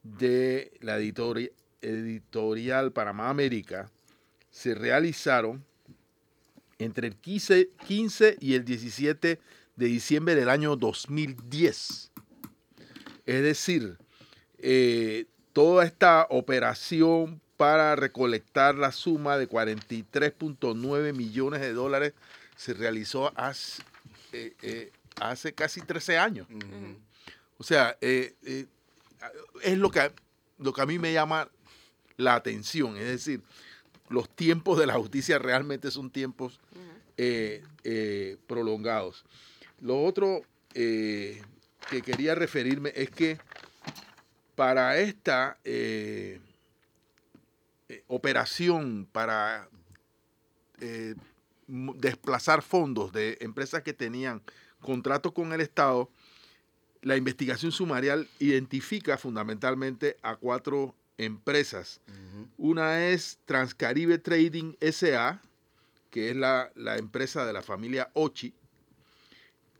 [0.03, 3.91] de la editori- editorial Panamá América
[4.53, 5.65] se realizaron
[6.79, 9.41] entre el 15, 15 y el 17
[9.75, 12.13] de diciembre del año 2010.
[13.25, 13.97] Es decir,
[14.59, 22.13] eh, toda esta operación para recolectar la suma de 43.9 millones de dólares
[22.57, 23.83] se realizó hace,
[24.33, 26.47] eh, eh, hace casi 13 años.
[27.59, 28.37] O sea, es
[29.79, 30.13] lo que,
[30.59, 31.49] lo que a mí me llama
[32.17, 32.97] la atención.
[32.97, 33.43] Es decir,
[34.13, 36.61] los tiempos de la justicia realmente son tiempos
[37.17, 39.25] eh, eh, prolongados.
[39.81, 40.43] Lo otro
[40.75, 41.43] eh,
[41.91, 43.39] que quería referirme es que
[44.55, 45.59] para esta
[48.07, 49.69] operación, para
[51.67, 54.43] desplazar fondos de empresas que tenían
[54.81, 56.11] contratos con el Estado,
[57.01, 62.01] la investigación sumarial identifica fundamentalmente a cuatro empresas.
[62.59, 65.41] Una es Transcaribe Trading SA,
[66.11, 68.55] que es la, la empresa de la familia Ochi,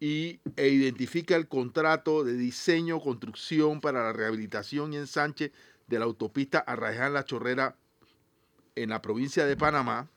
[0.01, 5.53] y, e identifica el contrato de diseño, construcción para la rehabilitación y ensanche
[5.87, 7.77] de la autopista Arraiján La Chorrera
[8.75, 10.09] en la provincia de Panamá,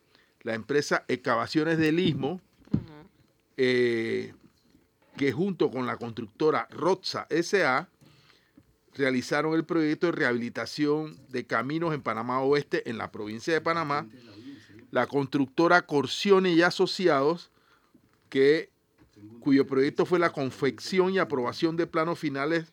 [0.42, 2.42] la empresa Excavaciones del Istmo,
[3.58, 4.34] eh,
[5.18, 7.88] que junto con la constructora Rotza SA
[8.96, 14.08] realizaron el proyecto de rehabilitación de caminos en Panamá Oeste en la provincia de Panamá,
[14.92, 17.52] la constructora Corsione y Asociados,
[18.30, 18.70] que,
[19.40, 22.66] cuyo proyecto fue la confección y aprobación de planos finales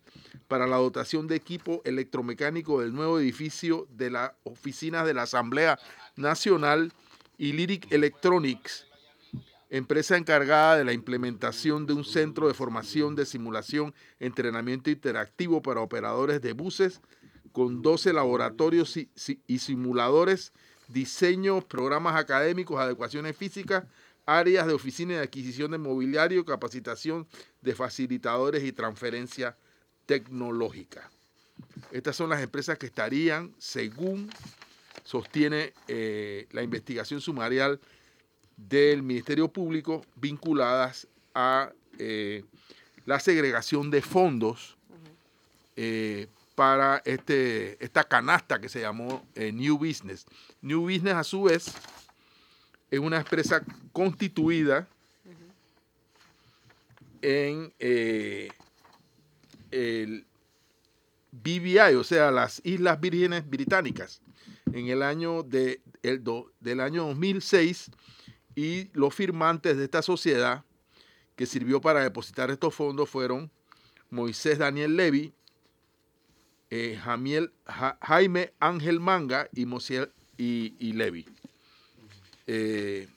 [0.48, 5.78] para la dotación de equipo electromecánico del nuevo edificio de la oficina de la Asamblea
[6.16, 6.92] Nacional
[7.38, 8.86] y Lyric Electronics,
[9.72, 15.80] empresa encargada de la implementación de un centro de formación de simulación, entrenamiento interactivo para
[15.80, 17.00] operadores de buses
[17.52, 20.52] con 12 laboratorios y, si- y simuladores,
[20.88, 23.84] diseños, programas académicos, adecuaciones físicas,
[24.26, 27.26] áreas de oficina y adquisición de mobiliario, capacitación
[27.62, 29.56] de facilitadores y transferencia
[30.04, 31.10] tecnológica.
[31.92, 34.28] Estas son las empresas que estarían, según
[35.04, 37.80] sostiene eh, la investigación sumarial
[38.56, 42.44] del Ministerio Público, vinculadas a eh,
[43.06, 44.76] la segregación de fondos
[45.76, 50.26] eh, para este, esta canasta que se llamó eh, New Business.
[50.60, 51.72] New Business, a su vez,
[52.90, 54.86] es una empresa constituida
[57.22, 58.52] en el
[61.30, 64.20] BVI, o sea, las Islas Vírgenes Británicas,
[64.72, 67.90] en el año de, el do- del año 2006
[68.54, 70.64] y los firmantes de esta sociedad
[71.36, 73.50] que sirvió para depositar estos fondos fueron
[74.10, 75.32] Moisés Daniel Levy,
[76.70, 81.26] eh, Jaime Ángel Manga y, Mosiel, y, Levy,
[82.46, 83.08] eh,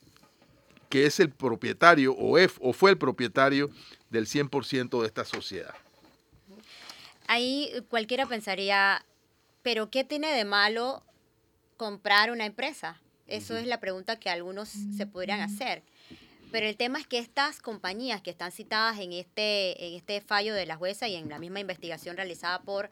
[0.89, 3.69] que es el propietario o, o fue el propietario
[4.09, 5.73] del 100% de esta sociedad.
[7.27, 9.03] Ahí cualquiera pensaría,
[9.63, 11.03] pero ¿qué tiene de malo
[11.75, 13.01] comprar una empresa?
[13.27, 15.83] Eso es la pregunta que algunos se podrían hacer.
[16.51, 20.53] Pero el tema es que estas compañías que están citadas en este, en este fallo
[20.53, 22.89] de la jueza y en la misma investigación realizada por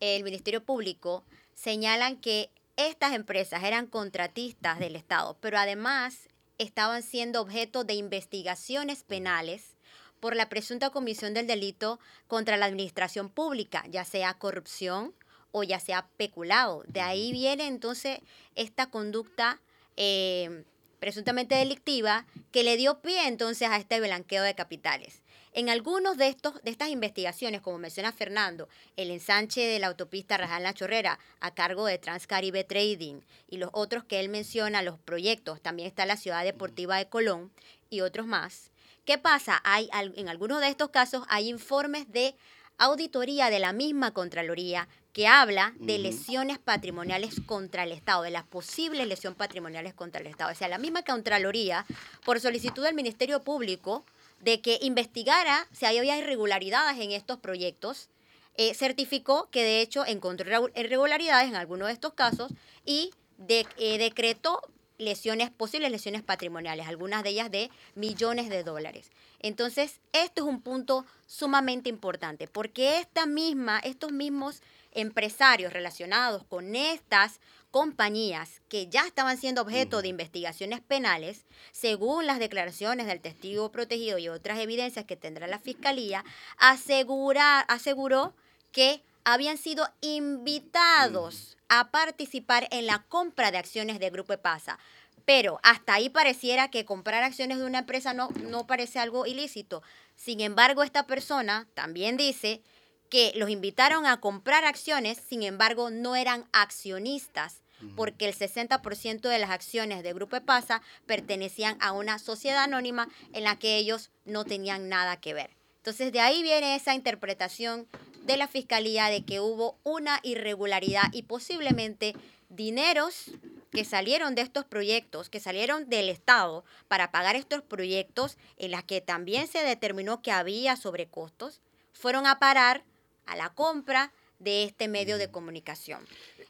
[0.00, 1.24] el Ministerio Público
[1.54, 6.28] señalan que estas empresas eran contratistas del Estado, pero además
[6.58, 9.76] estaban siendo objeto de investigaciones penales
[10.20, 15.14] por la presunta comisión del delito contra la administración pública, ya sea corrupción
[15.52, 16.84] o ya sea peculado.
[16.86, 18.20] De ahí viene entonces
[18.54, 19.60] esta conducta
[19.96, 20.64] eh,
[20.98, 25.22] presuntamente delictiva que le dio pie entonces a este blanqueo de capitales.
[25.52, 30.36] En algunos de, estos, de estas investigaciones, como menciona Fernando, el ensanche de la autopista
[30.36, 35.00] Rajal La Chorrera a cargo de Transcaribe Trading y los otros que él menciona, los
[35.00, 37.50] proyectos, también está la ciudad deportiva de Colón
[37.88, 38.70] y otros más.
[39.04, 39.60] ¿Qué pasa?
[39.64, 42.36] Hay, en algunos de estos casos hay informes de
[42.78, 48.44] auditoría de la misma Contraloría que habla de lesiones patrimoniales contra el Estado, de las
[48.44, 50.52] posibles lesiones patrimoniales contra el Estado.
[50.52, 51.84] O sea, la misma Contraloría,
[52.24, 54.04] por solicitud del Ministerio Público,
[54.40, 58.08] de que investigara si había irregularidades en estos proyectos,
[58.56, 62.52] eh, certificó que de hecho encontró irregularidades en algunos de estos casos
[62.84, 63.10] y
[63.48, 64.60] eh, decretó
[64.98, 69.10] lesiones, posibles lesiones patrimoniales, algunas de ellas de millones de dólares.
[69.40, 76.76] Entonces, esto es un punto sumamente importante, porque esta misma, estos mismos empresarios relacionados con
[76.76, 83.70] estas compañías que ya estaban siendo objeto de investigaciones penales, según las declaraciones del testigo
[83.70, 86.24] protegido y otras evidencias que tendrá la fiscalía,
[86.58, 88.34] asegura, aseguró
[88.72, 94.78] que habían sido invitados a participar en la compra de acciones de Grupo EPASA.
[95.24, 99.82] Pero hasta ahí pareciera que comprar acciones de una empresa no, no parece algo ilícito.
[100.16, 102.62] Sin embargo, esta persona también dice
[103.10, 107.62] que los invitaron a comprar acciones, sin embargo, no eran accionistas,
[107.96, 113.44] porque el 60% de las acciones de Grupo EPASA pertenecían a una sociedad anónima en
[113.44, 115.50] la que ellos no tenían nada que ver.
[115.78, 117.88] Entonces, de ahí viene esa interpretación
[118.22, 122.14] de la Fiscalía de que hubo una irregularidad y posiblemente
[122.50, 123.30] dineros
[123.72, 128.84] que salieron de estos proyectos, que salieron del Estado para pagar estos proyectos en las
[128.84, 131.60] que también se determinó que había sobrecostos,
[131.92, 132.84] fueron a parar
[133.30, 136.04] a la compra de este medio de comunicación.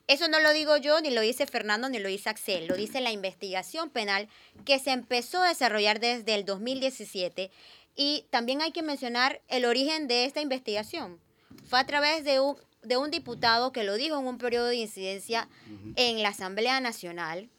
[0.06, 3.00] Eso no lo digo yo, ni lo dice Fernando, ni lo dice Axel, lo dice
[3.00, 4.28] la investigación penal
[4.64, 7.50] que se empezó a desarrollar desde el 2017
[7.96, 11.20] y también hay que mencionar el origen de esta investigación.
[11.66, 14.76] Fue a través de un, de un diputado que lo dijo en un periodo de
[14.76, 15.48] incidencia
[15.96, 17.50] en la Asamblea Nacional,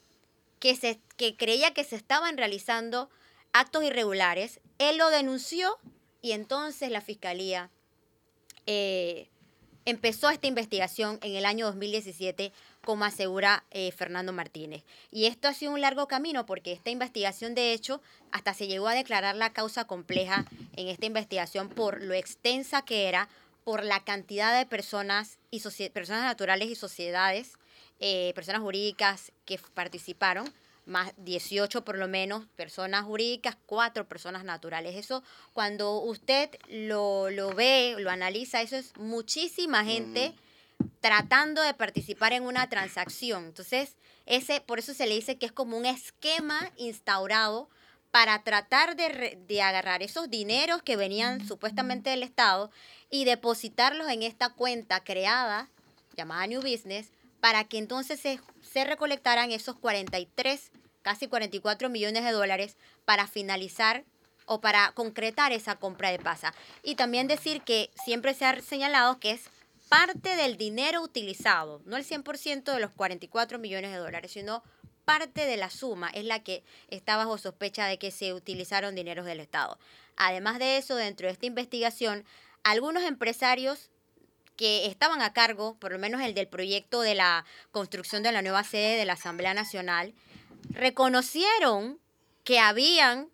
[0.59, 3.09] que, se, que creía que se estaban realizando
[3.53, 4.61] actos irregulares.
[4.77, 5.77] Él lo denunció
[6.21, 7.69] y entonces la Fiscalía
[8.65, 9.29] eh,
[9.85, 12.51] empezó esta investigación en el año 2017,
[12.83, 14.83] como asegura eh, Fernando Martínez.
[15.11, 18.01] Y esto ha sido un largo camino porque esta investigación, de hecho,
[18.31, 20.45] hasta se llegó a declarar la causa compleja
[20.75, 23.29] en esta investigación por lo extensa que era,
[23.63, 25.59] por la cantidad de personas, y
[25.89, 27.53] personas naturales y sociedades,
[27.99, 30.51] eh, personas jurídicas que participaron
[30.85, 34.95] más 18 por lo menos personas jurídicas, cuatro personas naturales.
[34.95, 35.23] Eso
[35.53, 40.33] cuando usted lo, ve, lo analiza, eso es muchísima gente
[40.99, 43.45] tratando de participar en una transacción.
[43.45, 47.69] Entonces, ese, por eso se le dice que es como un esquema instaurado
[48.09, 52.71] para tratar de, de agarrar esos dineros que venían supuestamente del Estado
[53.09, 55.69] y depositarlos en esta cuenta creada,
[56.15, 57.11] llamada New Business,
[57.41, 60.71] para que entonces se, recolectaran esos 43,
[61.01, 64.05] casi 44 millones de dólares para finalizar
[64.45, 66.53] o para concretar esa compra de pasa.
[66.83, 69.49] Y también decir que siempre se ha señalado que es
[69.89, 74.63] parte del dinero utilizado, no el 100% de los 44 millones de dólares, sino
[75.03, 79.25] parte de la suma es la que está bajo sospecha de que se utilizaron dineros
[79.25, 79.77] del Estado.
[80.15, 82.23] Además de eso, dentro de esta investigación,
[82.63, 83.89] algunos empresarios
[84.61, 88.43] que estaban a cargo, por lo menos el del proyecto de la construcción de la
[88.43, 90.13] nueva sede de la Asamblea Nacional,
[90.69, 91.97] reconocieron
[92.43, 93.29] que habían,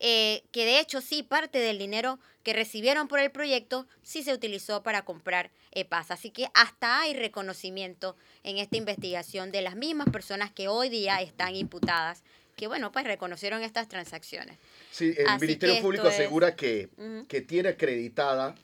[0.00, 4.32] eh, que de hecho sí, parte del dinero que recibieron por el proyecto sí se
[4.32, 6.10] utilizó para comprar EPAS.
[6.10, 11.20] Así que hasta hay reconocimiento en esta investigación de las mismas personas que hoy día
[11.20, 12.22] están imputadas
[12.56, 14.56] que bueno, pues reconocieron estas transacciones.
[14.90, 16.88] Sí, el Ministerio Público asegura que,
[17.28, 18.54] que tiene acreditada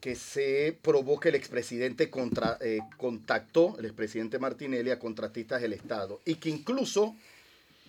[0.00, 0.78] que se
[1.20, 6.48] que el expresidente contra, eh, contactó, el expresidente Martinelli, a contratistas del Estado y que
[6.48, 7.16] incluso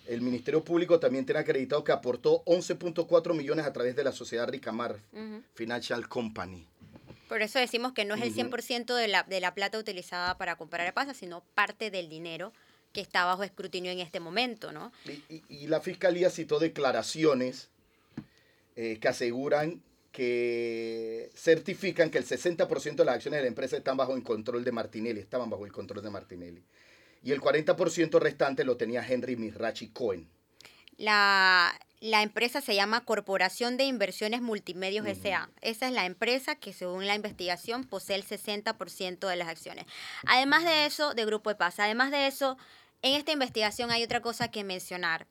[0.06, 4.48] el Ministerio Público también tiene acreditado que aportó 11.4 millones a través de la sociedad
[4.48, 4.96] Ricamar
[5.54, 6.66] Financial Company.
[7.28, 10.56] Por eso decimos que no es el 100% de la, de la plata utilizada para
[10.56, 12.52] comprar el pasa, sino parte del dinero
[12.92, 14.90] que está bajo escrutinio en este momento, ¿no?
[15.48, 17.68] Y, la Fiscalía citó declaraciones
[18.74, 19.80] eh, que aseguran
[20.12, 24.64] que certifican que el 60% de las acciones de la empresa están bajo el control
[24.64, 26.64] de Martinelli, estaban bajo el control de Martinelli.
[27.22, 30.28] Y el 40% restante lo tenía Henry Mirachi Cohen.
[30.96, 35.50] La, la empresa se llama Corporación de Inversiones Multimedios S.A.
[35.60, 39.84] Esa es la empresa que según la investigación posee el 60% de las acciones.
[40.26, 42.56] Además de eso, de Grupo de Paz, además de eso,
[43.02, 45.26] en esta investigación hay otra cosa que mencionar.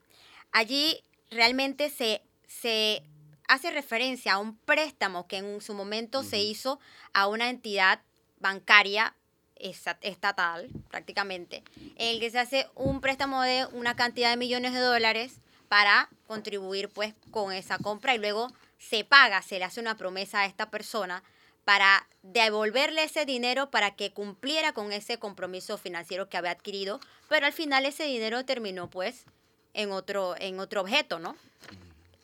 [0.52, 3.04] Allí realmente se, se
[3.50, 6.80] hace referencia a un préstamo que en su momento se hizo
[7.14, 8.00] a una entidad
[8.40, 9.16] bancaria
[9.56, 14.80] estatal, prácticamente, en el que se hace un préstamo de una cantidad de millones de
[14.80, 19.98] dólares para contribuir pues con esa compra y luego se paga, se le hace una
[19.98, 21.24] promesa a esta persona
[21.66, 27.48] para devolverle ese dinero para que cumpliera con ese compromiso financiero que había adquirido, pero
[27.48, 29.26] al final ese dinero terminó pues
[29.74, 31.36] en otro, en otro objeto, ¿no?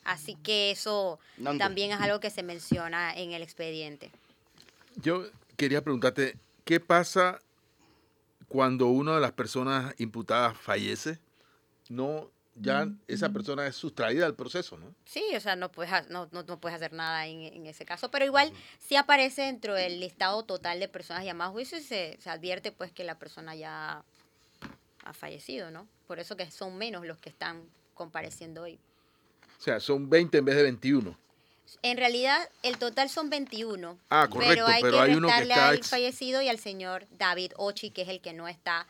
[0.06, 1.18] Así que eso
[1.58, 4.12] también es algo que se menciona en el expediente.
[4.94, 5.26] Yo
[5.56, 7.40] quería preguntarte, ¿qué pasa
[8.46, 11.18] cuando una de las personas imputadas fallece?
[11.88, 14.94] No ya esa persona es sustraída del proceso, ¿no?
[15.04, 18.52] Sí, o sea, no puedes, no, no, puedes hacer nada en, ese caso, pero igual
[18.78, 22.70] sí aparece dentro del listado total de personas llamadas a juicio y se, se, advierte
[22.72, 24.04] pues que la persona ya
[25.04, 25.86] ha fallecido, ¿no?
[26.06, 28.78] Por eso que son menos los que están compareciendo hoy.
[29.58, 31.18] O sea, son 20 en vez de 21.
[31.82, 33.98] En realidad, el total son 21.
[34.10, 37.52] Ah, correcto, pero hay que hay uno que está al fallecido y al señor David
[37.56, 38.86] Ochi, que es el que no está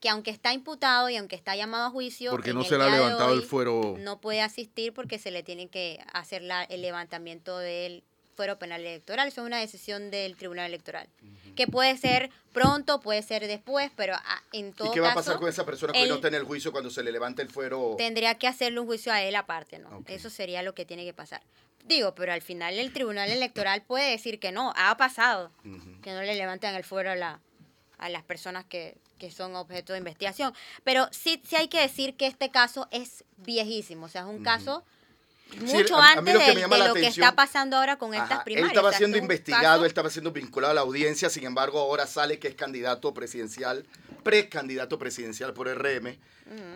[0.00, 2.88] que aunque está imputado y aunque está llamado a juicio, porque no se le ha
[2.88, 7.58] levantado el fuero, no puede asistir porque se le tiene que hacer la, el levantamiento
[7.58, 8.04] del
[8.38, 9.26] fuero penal electoral.
[9.26, 11.08] Eso es una decisión del Tribunal Electoral,
[11.56, 15.14] que puede ser pronto, puede ser después, pero ah, en todo ¿Y qué va a
[15.14, 17.50] pasar con esa persona que no está en el juicio cuando se le levante el
[17.50, 17.96] fuero?
[17.98, 20.04] Tendría que hacerle un juicio a él aparte, ¿no?
[20.06, 21.42] Eso sería lo que tiene que pasar.
[21.84, 25.50] Digo, pero al final el Tribunal Electoral puede decir que no, ha pasado,
[26.00, 27.40] que no le levanten el fuero a, la,
[27.98, 30.54] a las personas que, que son objeto de investigación.
[30.84, 34.44] Pero sí, sí hay que decir que este caso es viejísimo, o sea, es un
[34.44, 34.84] caso
[35.60, 38.72] mucho antes de, lo que está pasando ahora con estas primarias.
[38.72, 42.38] Él estaba siendo investigado, él estaba siendo vinculado a la audiencia, sin embargo ahora sale
[42.38, 43.86] que es candidato presidencial,
[44.22, 46.16] precandidato presidencial por RM,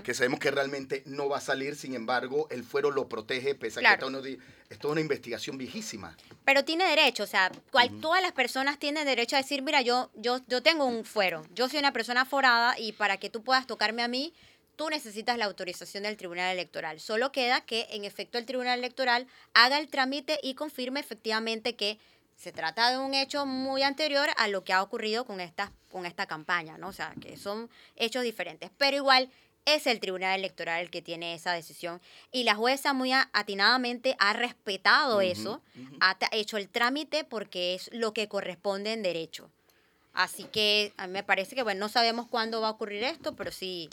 [0.03, 3.81] que sabemos que realmente no va a salir, sin embargo el fuero lo protege, pese
[3.81, 4.23] a que esto
[4.69, 6.17] es toda una investigación viejísima.
[6.45, 10.11] Pero tiene derecho, o sea, cual, todas las personas tienen derecho a decir, mira, yo,
[10.15, 13.67] yo, yo tengo un fuero, yo soy una persona forada y para que tú puedas
[13.67, 14.33] tocarme a mí,
[14.77, 17.01] tú necesitas la autorización del Tribunal Electoral.
[17.01, 21.99] Solo queda que, en efecto, el Tribunal Electoral haga el trámite y confirme efectivamente que
[22.37, 26.07] se trata de un hecho muy anterior a lo que ha ocurrido con esta, con
[26.07, 26.89] esta campaña, ¿no?
[26.89, 28.71] O sea, que son hechos diferentes.
[28.79, 29.31] Pero igual
[29.65, 32.01] es el Tribunal Electoral el que tiene esa decisión.
[32.33, 35.63] Y la jueza muy atinadamente ha respetado eso,
[36.01, 39.51] ha hecho el trámite porque es lo que corresponde en derecho.
[40.13, 43.35] Así que a mí me parece que, bueno, no sabemos cuándo va a ocurrir esto,
[43.35, 43.89] pero sí,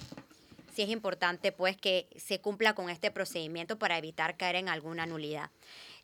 [0.80, 5.06] sí es importante pues que se cumpla con este procedimiento para evitar caer en alguna
[5.06, 5.52] nulidad.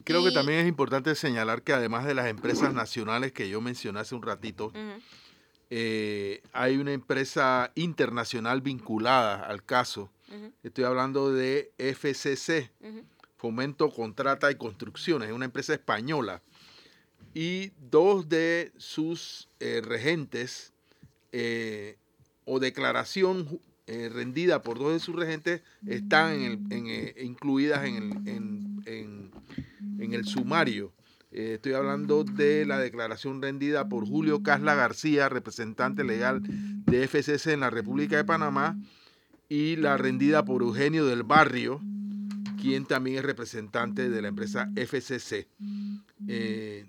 [0.03, 4.01] Creo que también es importante señalar que además de las empresas nacionales que yo mencioné
[4.01, 4.73] hace un ratito,
[5.69, 10.11] eh, hay una empresa internacional vinculada al caso.
[10.61, 12.69] Estoy hablando de FCC,
[13.37, 16.41] Fomento, Contrata y Construcciones, es una empresa española.
[17.33, 20.73] Y dos de sus eh, regentes
[21.31, 21.97] eh,
[22.43, 26.41] o declaración rendida por dos de sus regentes están
[27.17, 29.31] incluidas en
[29.97, 30.91] el sumario
[31.37, 36.41] eh, estoy hablando de la declaración rendida por Julio Casla García, representante legal
[36.85, 38.77] de FCC en la República de Panamá,
[39.49, 41.81] y la rendida por Eugenio del Barrio,
[42.61, 45.49] quien también es representante de la empresa FCC,
[46.29, 46.85] eh,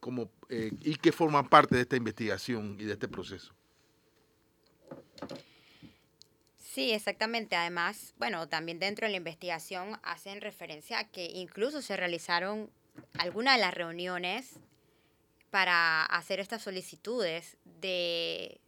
[0.00, 3.54] como, eh, y que forman parte de esta investigación y de este proceso.
[6.76, 7.56] Sí, exactamente.
[7.56, 12.70] Además, bueno, también dentro de la investigación hacen referencia a que incluso se realizaron
[13.16, 14.60] alguna de las reuniones
[15.48, 18.60] para hacer estas solicitudes de,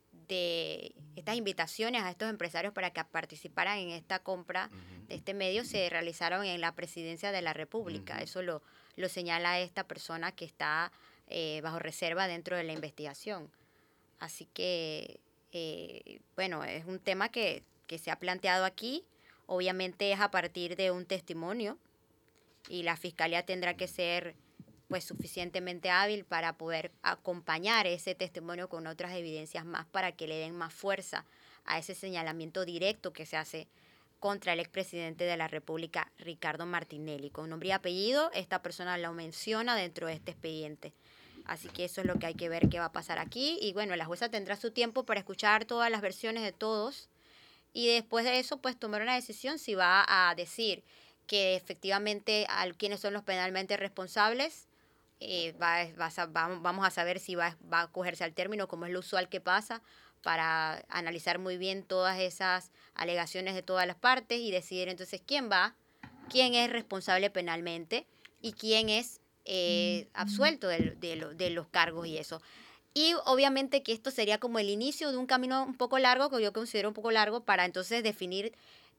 [1.16, 4.70] estas invitaciones a estos empresarios para que participaran en esta compra
[5.06, 8.22] de este medio se realizaron en la presidencia de la República.
[8.22, 8.62] Eso lo,
[8.96, 10.92] lo señala esta persona que está
[11.26, 13.50] eh, bajo reserva dentro de la investigación.
[14.18, 15.20] Así que,
[15.52, 19.04] eh, bueno, es un tema que, que se ha planteado aquí.
[19.46, 21.76] Obviamente es a partir de un testimonio
[22.68, 24.36] y la fiscalía tendrá que ser
[24.86, 30.36] pues suficientemente hábil para poder acompañar ese testimonio con otras evidencias más para que le
[30.36, 31.26] den más fuerza
[31.64, 33.68] a ese señalamiento directo que se hace
[34.20, 37.30] contra el expresidente de la República, Ricardo Martinelli.
[37.30, 40.92] Con nombre y apellido, esta persona lo menciona dentro de este expediente.
[41.44, 43.58] Así que eso es lo que hay que ver qué va a pasar aquí.
[43.60, 47.08] Y bueno, la jueza tendrá su tiempo para escuchar todas las versiones de todos
[47.72, 50.82] y después de eso, pues tomar una decisión si va a decir
[51.26, 54.66] que efectivamente a quiénes son los penalmente responsables.
[55.20, 58.68] eh, va- vas a- vamos vamos a saber si va, va a cogerse al término,
[58.68, 59.82] como es lo usual que pasa,
[60.22, 65.50] para analizar muy bien todas esas alegaciones de todas las partes y decidir entonces quién
[65.50, 65.74] va,
[66.30, 68.06] quién es responsable penalmente
[68.40, 72.40] y quién es eh, absuelto del- de, lo- de los cargos y eso.
[72.94, 76.42] Y obviamente que esto sería como el inicio de un camino un poco largo, que
[76.42, 78.52] yo considero un poco largo, para entonces definir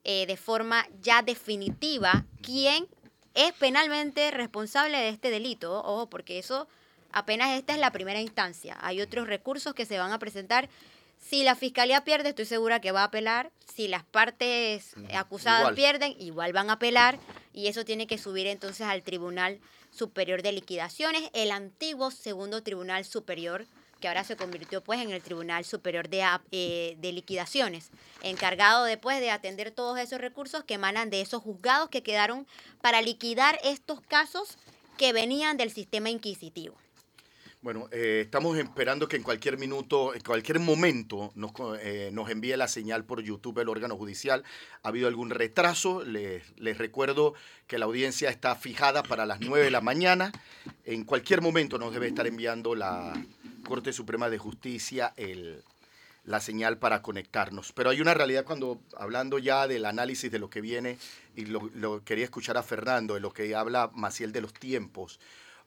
[0.04, 2.88] eh, de forma ya definitiva quién
[3.34, 5.80] es penalmente responsable de este delito.
[5.84, 6.68] Ojo, porque eso
[7.12, 8.78] apenas esta es la primera instancia.
[8.82, 10.70] Hay otros recursos que se van a presentar.
[11.18, 13.52] Si la fiscalía pierde, estoy segura que va a apelar.
[13.76, 15.76] Si las partes acusadas igual.
[15.76, 17.20] pierden, igual van a apelar.
[17.54, 19.60] Y eso tiene que subir entonces al Tribunal
[19.92, 23.66] Superior de Liquidaciones, el antiguo segundo Tribunal Superior,
[24.00, 27.91] que ahora se convirtió pues en el Tribunal Superior de, eh, de Liquidaciones,
[28.24, 32.47] encargado después de atender todos esos recursos que emanan de esos juzgados que quedaron
[32.82, 34.58] para liquidar estos casos
[34.97, 36.76] que venían del sistema inquisitivo.
[37.62, 42.56] Bueno, eh, estamos esperando que en cualquier minuto, en cualquier momento, nos, eh, nos envíe
[42.56, 44.45] la señal por YouTube el órgano judicial.
[44.82, 46.06] Ha habido algún retraso.
[46.06, 47.34] Les, les recuerdo
[47.68, 50.32] que la audiencia está fijada para las 9 de la mañana.
[50.86, 53.14] En cualquier momento nos debe estar enviando la
[53.70, 55.63] Corte Suprema de Justicia el,
[56.26, 57.72] la señal para conectarnos.
[57.72, 60.97] Pero hay una realidad cuando, hablando ya del análisis de lo que viene,
[61.36, 65.20] y lo, lo quería escuchar a Fernando, de lo que habla Maciel de los tiempos.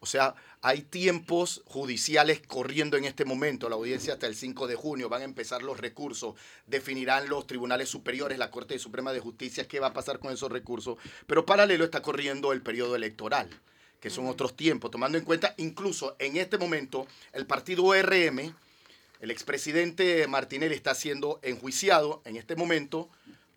[0.02, 3.68] O sea, hay tiempos judiciales corriendo en este momento.
[3.68, 6.34] La audiencia hasta el 5 de junio van a empezar los recursos.
[6.66, 10.50] Definirán los tribunales superiores, la Corte Suprema de Justicia, qué va a pasar con esos
[10.50, 10.98] recursos.
[11.28, 13.48] Pero paralelo está corriendo el periodo electoral,
[14.02, 18.52] que son otros tiempos, tomando en cuenta incluso en este momento el partido RM,
[19.20, 23.08] el expresidente Martinelli está siendo enjuiciado en este momento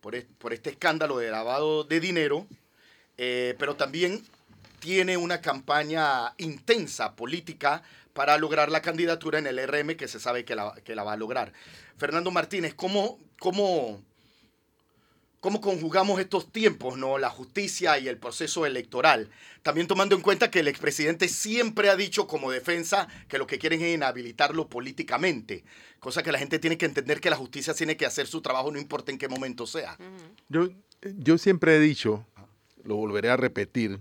[0.02, 2.46] por, por este escándalo de lavado de dinero,
[3.18, 4.24] eh, pero también
[4.80, 7.82] tiene una campaña intensa política
[8.14, 11.14] para lograr la candidatura en el RM que se sabe que la, que la va
[11.14, 11.54] a lograr.
[11.98, 14.00] Fernando Martínez, ¿cómo, cómo,
[15.46, 17.20] cómo conjugamos estos tiempos, no?
[17.20, 19.30] la justicia y el proceso electoral?
[19.62, 23.60] También tomando en cuenta que el expresidente siempre ha dicho como defensa que lo que
[23.60, 25.64] quieren es inhabilitarlo políticamente,
[26.00, 28.72] cosa que la gente tiene que entender que la justicia tiene que hacer su trabajo
[28.72, 30.00] no importa en qué momento sea.
[30.50, 30.70] Yo,
[31.04, 32.26] yo siempre he dicho,
[32.84, 34.00] lo volveré a repetir,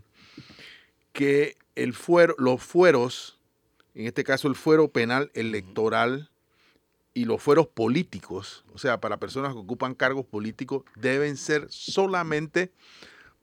[1.13, 3.39] que el fuero, los fueros,
[3.95, 6.31] en este caso el fuero penal electoral
[7.15, 12.73] y los fueros políticos, o sea, para personas que ocupan cargos políticos, deben ser solamente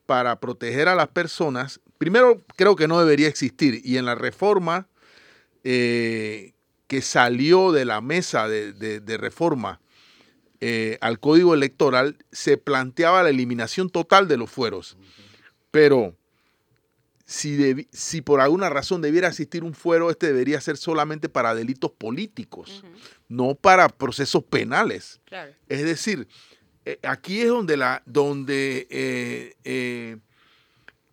[0.05, 1.79] para proteger a las personas.
[1.97, 3.81] Primero, creo que no debería existir.
[3.85, 4.87] Y en la reforma
[5.63, 6.53] eh,
[6.87, 9.79] que salió de la mesa de, reforma
[10.59, 14.97] eh, al código electoral, se planteaba la eliminación total de los fueros.
[15.71, 16.17] Pero
[17.25, 21.91] si, si por alguna razón debiera existir un fuero, este debería ser solamente para delitos
[21.91, 22.83] políticos,
[23.31, 25.19] no para procesos penales.
[25.25, 25.53] Claro.
[25.69, 26.27] Es decir,
[26.85, 30.17] eh, aquí es donde, la, donde eh, eh,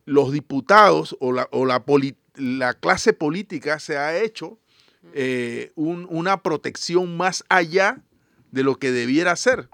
[0.05, 4.59] los diputados o la, o la, poli- la clase política se ha hecho
[5.77, 8.03] un- una protección más allá
[8.51, 9.69] de lo que debiera ser.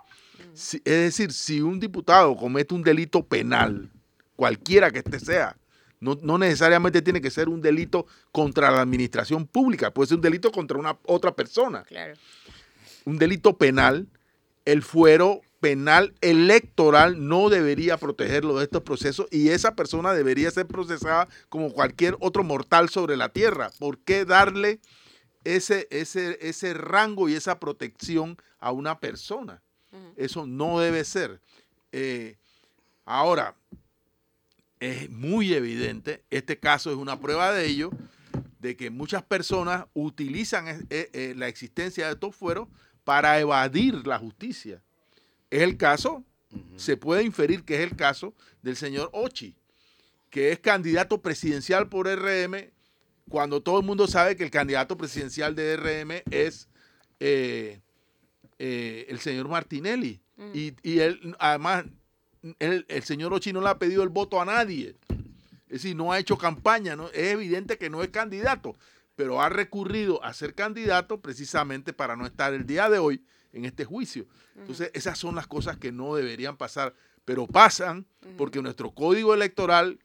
[0.52, 3.90] Si- es decir, si un diputado comete un delito penal,
[4.36, 5.56] cualquiera que este sea,
[6.04, 10.22] no, no necesariamente tiene que ser un delito contra la administración pública, puede ser un
[10.22, 12.14] delito contra una otra persona Claro.
[13.06, 14.06] un delito penal,
[14.64, 20.66] el fuero penal electoral no debería protegerlo de estos procesos y esa persona debería ser
[20.66, 23.70] procesada como cualquier otro mortal sobre la tierra.
[23.78, 24.80] ¿Por qué darle
[25.44, 29.62] ese, ese, ese rango y esa protección a una persona?
[30.16, 31.40] Eso no debe ser.
[31.92, 32.36] Eh,
[33.06, 33.54] ahora,
[34.80, 37.90] es muy evidente, este caso es una prueba de ello,
[38.58, 42.68] de que muchas personas utilizan eh, eh, la existencia de estos fueros
[43.04, 44.82] para evadir la justicia.
[45.50, 46.24] Es el caso,
[46.76, 49.54] se puede inferir que es el caso del señor Ochi,
[50.30, 52.72] que es candidato presidencial por RM,
[53.28, 56.68] cuando todo el mundo sabe que el candidato presidencial de RM es
[57.20, 57.80] eh,
[58.58, 60.20] eh, el señor Martinelli.
[60.52, 61.84] Y, y él, además,
[62.58, 64.96] el señor Ochi no le ha pedido el voto a nadie.
[65.74, 67.08] Es decir, no ha hecho campaña, ¿no?
[67.08, 68.76] es evidente que no es candidato,
[69.16, 73.64] pero ha recurrido a ser candidato precisamente para no estar el día de hoy en
[73.64, 74.26] este juicio.
[74.56, 76.94] Entonces, esas son las cosas que no deberían pasar,
[77.24, 78.06] pero pasan
[78.36, 79.98] porque nuestro código electoral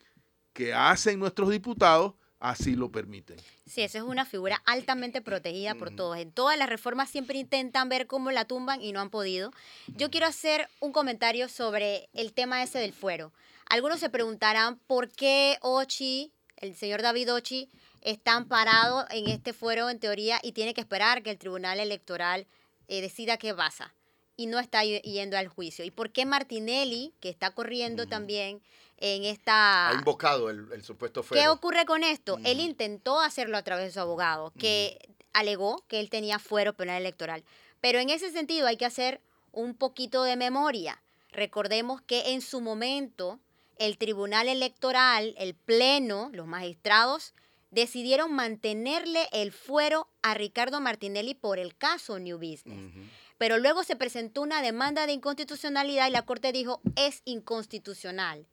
[0.54, 3.38] que hacen nuestros diputados así lo permiten.
[3.66, 6.18] Sí, eso es una figura altamente protegida por todos.
[6.18, 9.52] En todas las reformas siempre intentan ver cómo la tumban y no han podido.
[9.88, 13.32] Yo quiero hacer un comentario sobre el tema ese del fuero.
[13.70, 17.70] Algunos se preguntarán por qué Ochi, el señor David Ochi,
[18.02, 22.48] está amparado en este fuero en teoría y tiene que esperar que el Tribunal Electoral
[22.88, 23.94] eh, decida qué pasa
[24.40, 25.84] y no está yendo al juicio.
[25.84, 28.62] ¿Y por qué Martinelli, que está corriendo también
[28.96, 29.90] en esta...
[29.90, 31.44] Ha invocado el, supuesto fuero.
[31.44, 32.40] ¿Qué ocurre con esto?
[32.46, 37.02] Él intentó hacerlo a través de su abogado, que alegó que él tenía fuero penal
[37.02, 37.44] electoral.
[37.82, 39.20] Pero en ese sentido hay que hacer
[39.52, 41.02] un poquito de memoria.
[41.34, 43.42] Recordemos que en su momento
[43.78, 47.34] el Tribunal Electoral, el Pleno, los magistrados,
[47.72, 52.94] decidieron mantenerle el fuero a Ricardo Martinelli por el caso New Business.
[53.40, 58.46] Pero luego se presentó una demanda de inconstitucionalidad y la Corte dijo es inconstitucional.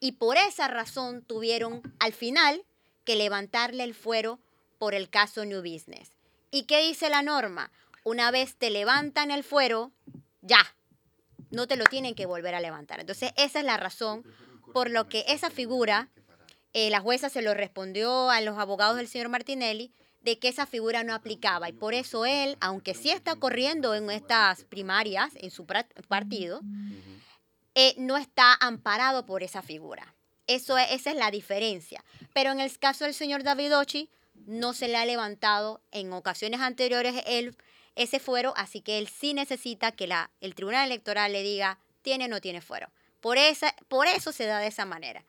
[0.00, 2.62] Y por esa razón tuvieron al final
[3.04, 4.38] que levantarle el fuero
[4.78, 6.10] por el caso New Business.
[6.50, 7.72] ¿Y qué dice la norma?
[8.04, 9.92] Una vez te levantan el fuero,
[10.42, 10.76] ya,
[11.50, 13.00] no te lo tienen que volver a levantar.
[13.00, 14.24] Entonces esa es la razón
[14.74, 16.10] por lo que esa figura
[16.74, 19.90] eh, la jueza se lo respondió a los abogados del señor Martinelli
[20.24, 24.10] de que esa figura no aplicaba y por eso él, aunque sí está corriendo en
[24.10, 26.62] estas primarias, en su partido,
[27.74, 30.14] eh, no está amparado por esa figura.
[30.46, 32.02] Eso esa es la diferencia.
[32.32, 34.08] Pero en el caso del señor David Ochi,
[34.46, 37.56] no se le ha levantado en ocasiones anteriores él,
[37.94, 42.24] ese fuero, así que él sí necesita que la, el Tribunal Electoral le diga, tiene
[42.24, 42.90] o no tiene fuero.
[43.20, 45.24] Por, esa, por eso se da de esa manera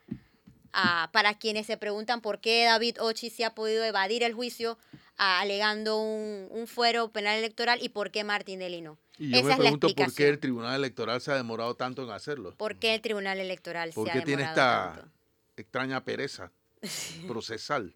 [1.12, 4.78] para quienes se preguntan por qué David Ochi se ha podido evadir el juicio
[5.18, 8.98] alegando un, fuero penal electoral y por qué Martinelli no.
[9.18, 12.54] Y yo me pregunto por qué el Tribunal Electoral se ha demorado tanto en hacerlo.
[12.58, 15.08] ¿Por qué el Tribunal Electoral se ha demorado tiene esta
[15.56, 16.52] extraña pereza
[17.28, 17.94] procesal?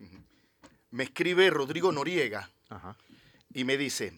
[0.92, 2.50] Me escribe Rodrigo Noriega
[3.54, 4.14] y me dice,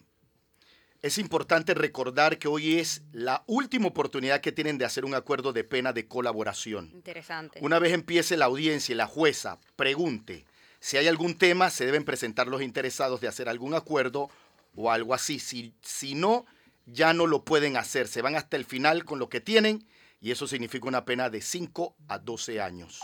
[1.02, 5.52] es importante recordar que hoy es la última oportunidad que tienen de hacer un acuerdo
[5.52, 6.90] de pena de colaboración.
[6.94, 7.58] Interesante.
[7.60, 10.46] Una vez empiece la audiencia y la jueza pregunte
[10.78, 14.30] si hay algún tema, se deben presentar los interesados de hacer algún acuerdo
[14.74, 15.38] o algo así.
[15.38, 16.44] Si, si no,
[16.86, 18.08] ya no lo pueden hacer.
[18.08, 19.86] Se van hasta el final con lo que tienen
[20.20, 23.00] y eso significa una pena de 5 a 12 años.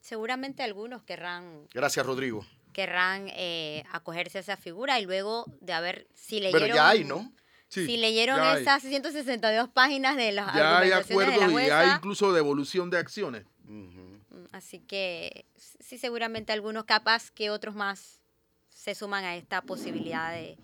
[0.00, 1.66] Seguramente algunos querrán...
[1.72, 6.62] Gracias, Rodrigo querrán eh, acogerse a esa figura y luego de haber, si leyeron...
[6.62, 7.32] Pero ya hay, ¿no?
[7.68, 12.98] si leyeron esas 162 páginas de los Ya hay acuerdos y hay incluso devolución de
[12.98, 13.46] acciones.
[13.64, 14.16] Mm,
[14.52, 18.20] así que sí, seguramente algunos capaz que otros más
[18.68, 20.58] se suman a esta posibilidad de...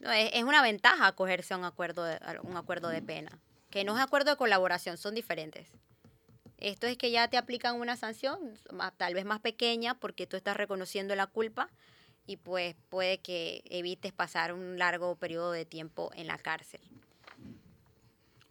[0.00, 3.38] es, una ventaja acogerse a un acuerdo, de, a un acuerdo de pena,
[3.70, 5.68] que no es acuerdo de colaboración, son diferentes.
[6.62, 8.38] Esto es que ya te aplican una sanción,
[8.96, 11.68] tal vez más pequeña, porque tú estás reconociendo la culpa
[12.24, 16.80] y pues puede que evites pasar un largo periodo de tiempo en la cárcel.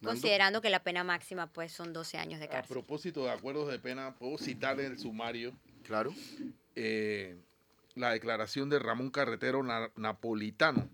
[0.04, 2.76] Considerando que la pena máxima pues son 12 años de cárcel.
[2.76, 5.54] A propósito de acuerdos de pena, puedo citar en el sumario.
[5.82, 6.14] Claro.
[6.76, 7.38] Eh,
[7.94, 9.62] la declaración de Ramón Carretero
[9.96, 10.86] Napolitano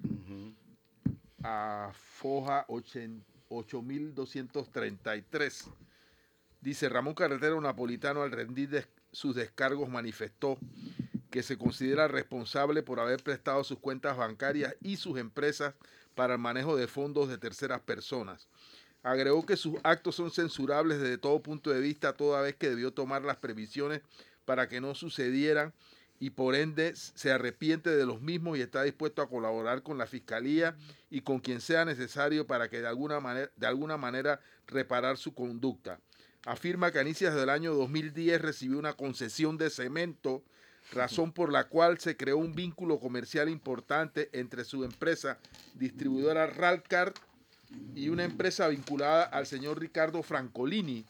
[1.43, 5.69] a Foja 8233
[6.61, 10.59] Dice Ramón Carretero Napolitano al rendir sus descargos manifestó
[11.31, 15.75] que se considera responsable por haber prestado sus cuentas bancarias y sus empresas
[16.17, 18.49] para el manejo de fondos de terceras personas.
[19.05, 22.93] Agregó que sus actos son censurables desde todo punto de vista toda vez que debió
[22.93, 24.01] tomar las previsiones
[24.45, 25.73] para que no sucedieran
[26.19, 30.09] y por ende se arrepiente de los mismos y está dispuesto a colaborar con la
[30.09, 30.77] Fiscalía
[31.09, 35.33] y con quien sea necesario para que de alguna manera, de alguna manera reparar su
[35.33, 36.01] conducta
[36.45, 40.43] afirma que a inicios del año 2010 recibió una concesión de cemento,
[40.93, 45.39] razón por la cual se creó un vínculo comercial importante entre su empresa
[45.75, 47.13] distribuidora Ralcar
[47.95, 51.05] y una empresa vinculada al señor Ricardo Francolini,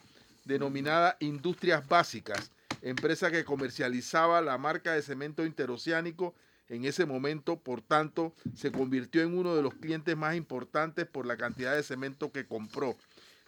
[0.45, 2.51] denominada Industrias Básicas,
[2.81, 6.33] empresa que comercializaba la marca de cemento interoceánico
[6.69, 11.25] en ese momento, por tanto, se convirtió en uno de los clientes más importantes por
[11.25, 12.95] la cantidad de cemento que compró.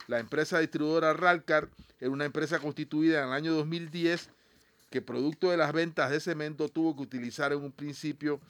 [0.07, 1.69] La empresa distribuidora Ralcar
[1.99, 4.29] era una empresa constituida en el año 2010
[4.89, 8.41] que producto de las ventas de cemento tuvo que utilizar en un principio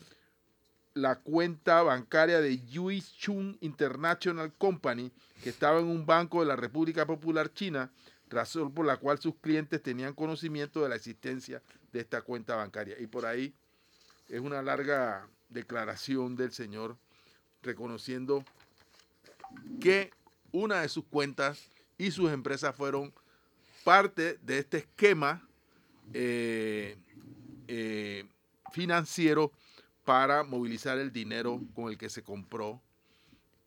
[0.93, 5.11] la cuenta bancaria de Yui Chun International Company,
[5.43, 7.91] que estaba en un banco de la República Popular China,
[8.29, 11.61] razón por la cual sus clientes tenían conocimiento de la existencia
[11.93, 12.99] de esta cuenta bancaria.
[12.99, 13.53] Y por ahí
[14.27, 16.97] es una larga declaración del señor
[17.61, 18.43] reconociendo
[19.79, 20.11] que
[20.51, 23.13] una de sus cuentas y sus empresas fueron
[23.83, 25.47] parte de este esquema
[26.13, 26.97] eh,
[27.67, 28.25] eh,
[28.71, 29.51] financiero
[30.03, 32.81] para movilizar el dinero con el que se compró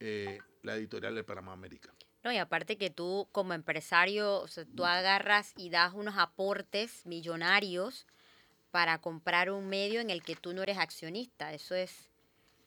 [0.01, 1.93] eh, la editorial de Panamá América.
[2.23, 7.05] No, y aparte que tú como empresario, o sea, tú agarras y das unos aportes
[7.05, 8.07] millonarios
[8.71, 11.53] para comprar un medio en el que tú no eres accionista.
[11.53, 12.09] Eso es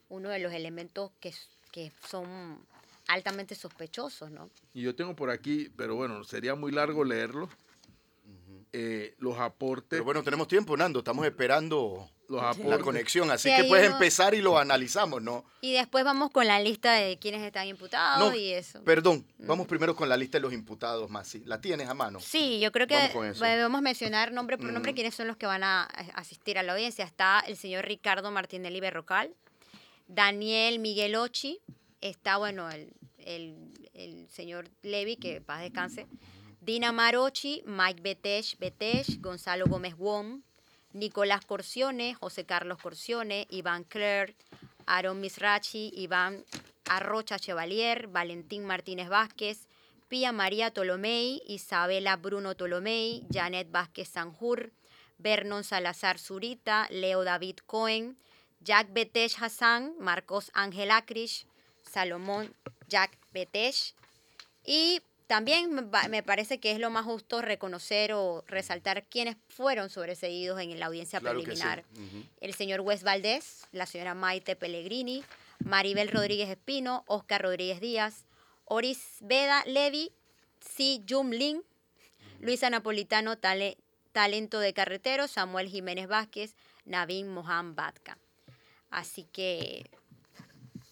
[0.10, 1.34] uno de los elementos que,
[1.72, 2.66] que son
[3.08, 4.50] altamente sospechosos, ¿no?
[4.74, 7.50] Y yo tengo por aquí, pero bueno, sería muy largo leerlo.
[8.74, 9.88] Eh, los aportes.
[9.90, 11.00] Pero bueno, tenemos tiempo, Nando.
[11.00, 12.84] Estamos esperando los la aportes.
[12.84, 13.32] conexión.
[13.32, 15.46] Así Sí, que puedes uno- empezar y lo analizamos, ¿no?
[15.62, 18.84] Y después vamos con la lista de quienes están imputados No, y eso.
[18.84, 21.44] Perdón, vamos primero con la lista de los imputados, Masi.
[21.46, 22.20] ¿La tienes a mano?
[22.20, 23.44] Sí, yo creo que Vamos con eso.
[23.46, 24.96] debemos mencionar nombre por nombre Mm.
[24.96, 25.88] quiénes son los que van a a
[26.20, 27.06] asistir a la audiencia.
[27.06, 29.34] Está el señor Ricardo Martinelli Berrocal,
[30.08, 31.60] Daniel Miguel Ochi,
[32.10, 32.94] está, bueno, el,
[33.94, 36.08] el- señor Levi, que paz descanse,
[36.62, 40.42] Dina Marochi, Mike Betesh Betesh, Gonzalo Gómez Wong,
[40.94, 44.36] Nicolás Corcione, José Carlos Corcione, Iván Clerc,
[44.86, 46.44] Aaron Misrachi, Iván
[46.86, 49.68] Arrocha Chevalier, Valentín Martínez Vázquez,
[50.08, 54.72] Pía María Tolomei, Isabela Bruno Tolomei, Janet Vázquez Sanjur,
[55.18, 58.18] Vernon Salazar Zurita, Leo David Cohen,
[58.62, 61.46] Jack Betesh Hassan, Marcos Ángel Acrish,
[61.88, 62.54] Salomón
[62.88, 63.94] Jack Betesh.
[64.66, 69.36] Y también me pa- me parece que es lo más justo reconocer o resaltar quiénes
[69.50, 71.62] fueron sobreseídos en la audiencia Claro que sí.
[71.62, 71.84] preliminar
[72.42, 75.24] el señor Wes Valdés, la señora Maite Pellegrini,
[75.64, 78.26] Maribel Rodríguez Espino, Oscar Rodríguez Díaz,
[78.66, 80.12] Oris Veda Levi,
[80.60, 81.64] Si Jum Lin,
[82.40, 83.78] Luisa Napolitano, Tale-
[84.12, 86.56] Talento de Carretero, Samuel Jiménez Vázquez,
[86.86, 88.18] Navin Mohan Batka.
[88.90, 89.90] Así que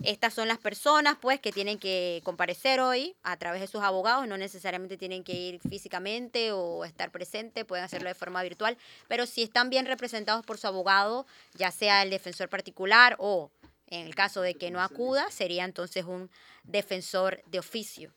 [0.05, 4.27] estas son las personas pues que tienen que comparecer hoy a través de sus abogados,
[4.27, 8.77] no necesariamente tienen que ir físicamente o estar presente, pueden hacerlo de forma virtual,
[9.07, 13.51] pero si están bien representados por su abogado, ya sea el defensor particular o
[13.87, 16.29] en el caso de que no acuda, sería entonces un
[16.63, 18.11] defensor de oficio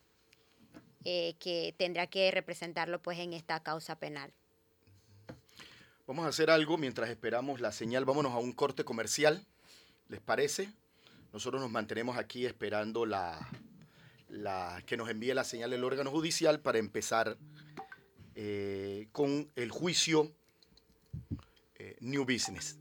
[1.04, 4.32] eh, que tendrá que representarlo pues en esta causa penal.
[6.06, 8.06] Vamos a hacer algo mientras esperamos la señal.
[8.06, 9.44] Vámonos a un corte comercial.
[10.08, 10.70] ¿Les parece?
[11.32, 13.38] Nosotros nos mantenemos aquí esperando la,
[14.86, 17.36] que nos envíe la señal del órgano judicial para empezar
[18.34, 20.32] eh, con el juicio
[21.76, 22.78] eh, New Business.